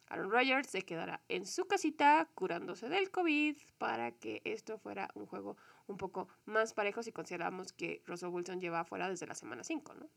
[0.09, 5.27] Aaron Rodgers se quedara en su casita curándose del COVID para que esto fuera un
[5.27, 5.57] juego
[5.87, 9.95] un poco más parejo si consideramos que Russell Wilson lleva afuera desde la semana 5,
[9.95, 10.09] ¿no?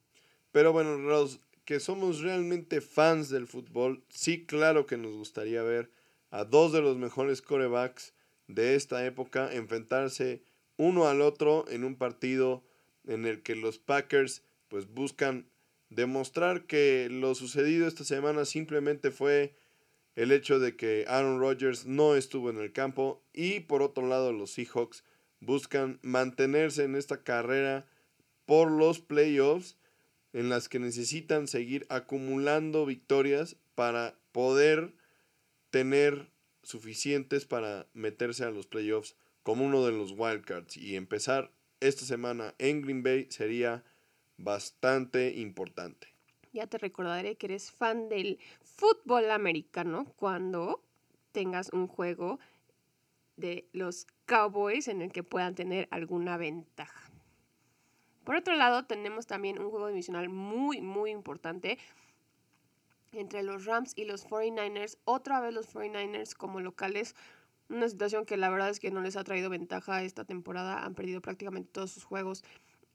[0.51, 5.91] Pero bueno, Ross, que somos realmente fans del fútbol, sí, claro que nos gustaría ver
[6.29, 8.13] a dos de los mejores corebacks
[8.47, 10.43] de esta época enfrentarse
[10.77, 12.63] uno al otro en un partido
[13.05, 15.49] en el que los Packers pues buscan
[15.89, 19.55] demostrar que lo sucedido esta semana simplemente fue
[20.15, 24.33] el hecho de que Aaron Rodgers no estuvo en el campo y por otro lado
[24.33, 25.03] los Seahawks
[25.39, 27.85] buscan mantenerse en esta carrera
[28.45, 29.77] por los playoffs
[30.33, 34.93] en las que necesitan seguir acumulando victorias para poder
[35.69, 36.31] tener
[36.63, 42.53] suficientes para meterse a los playoffs como uno de los wildcards y empezar esta semana
[42.57, 43.83] en Green Bay sería
[44.37, 46.07] bastante importante.
[46.53, 50.83] Ya te recordaré que eres fan del fútbol americano cuando
[51.31, 52.39] tengas un juego
[53.35, 57.09] de los Cowboys en el que puedan tener alguna ventaja.
[58.23, 61.79] Por otro lado, tenemos también un juego divisional muy, muy importante
[63.13, 64.97] entre los Rams y los 49ers.
[65.05, 67.15] Otra vez los 49ers como locales.
[67.69, 70.83] Una situación que la verdad es que no les ha traído ventaja esta temporada.
[70.83, 72.43] Han perdido prácticamente todos sus juegos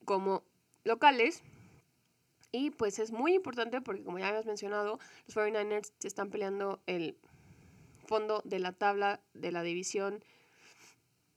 [0.04, 0.44] como
[0.84, 1.42] locales.
[2.52, 6.82] Y pues es muy importante porque como ya habías mencionado, los 49ers se están peleando
[6.86, 7.16] el
[8.04, 10.22] fondo de la tabla de la división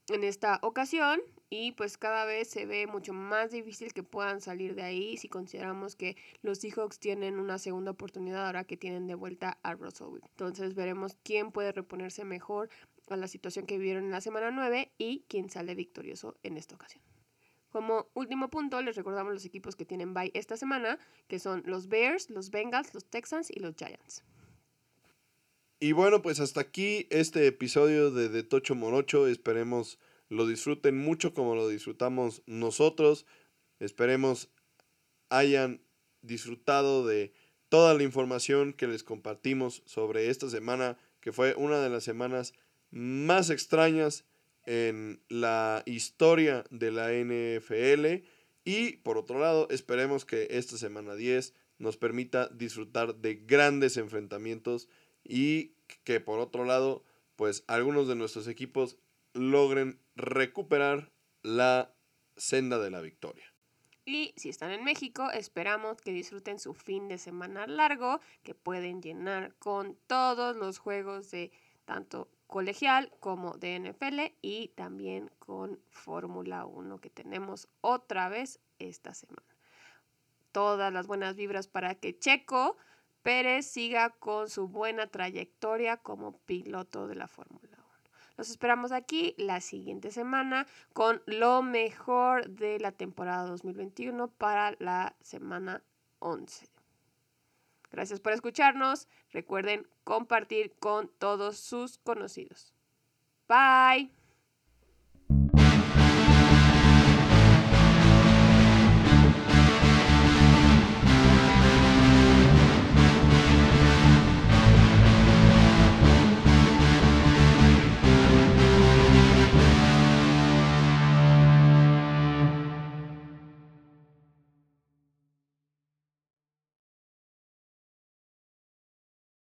[0.08, 4.74] en esta ocasión y pues cada vez se ve mucho más difícil que puedan salir
[4.74, 9.14] de ahí si consideramos que los Seahawks tienen una segunda oportunidad ahora que tienen de
[9.14, 10.20] vuelta a Russell.
[10.30, 12.68] Entonces veremos quién puede reponerse mejor
[13.08, 16.74] a la situación que vivieron en la semana 9 y quién sale victorioso en esta
[16.74, 17.02] ocasión.
[17.70, 20.98] Como último punto, les recordamos los equipos que tienen bye esta semana,
[21.28, 24.24] que son los Bears, los Bengals, los Texans y los Giants.
[25.78, 29.26] Y bueno, pues hasta aquí este episodio de De Tocho Morocho.
[29.28, 29.98] Esperemos
[30.30, 33.26] lo disfruten mucho como lo disfrutamos nosotros.
[33.78, 34.48] Esperemos
[35.28, 35.82] hayan
[36.22, 37.34] disfrutado de
[37.68, 42.54] toda la información que les compartimos sobre esta semana, que fue una de las semanas
[42.90, 44.24] más extrañas
[44.64, 48.24] en la historia de la NFL.
[48.64, 54.88] Y por otro lado, esperemos que esta semana 10 nos permita disfrutar de grandes enfrentamientos
[55.28, 55.74] y
[56.04, 57.04] que por otro lado,
[57.36, 58.96] pues algunos de nuestros equipos
[59.32, 61.12] logren recuperar
[61.42, 61.94] la
[62.36, 63.44] senda de la victoria.
[64.04, 69.02] Y si están en México, esperamos que disfruten su fin de semana largo, que pueden
[69.02, 71.50] llenar con todos los juegos de
[71.84, 79.12] tanto colegial como de NFL y también con Fórmula 1 que tenemos otra vez esta
[79.12, 79.42] semana.
[80.52, 82.76] Todas las buenas vibras para que Checo
[83.26, 87.86] Pérez siga con su buena trayectoria como piloto de la Fórmula 1.
[88.36, 95.16] Los esperamos aquí la siguiente semana con lo mejor de la temporada 2021 para la
[95.22, 95.82] semana
[96.20, 96.68] 11.
[97.90, 99.08] Gracias por escucharnos.
[99.32, 102.74] Recuerden compartir con todos sus conocidos.
[103.48, 104.15] Bye.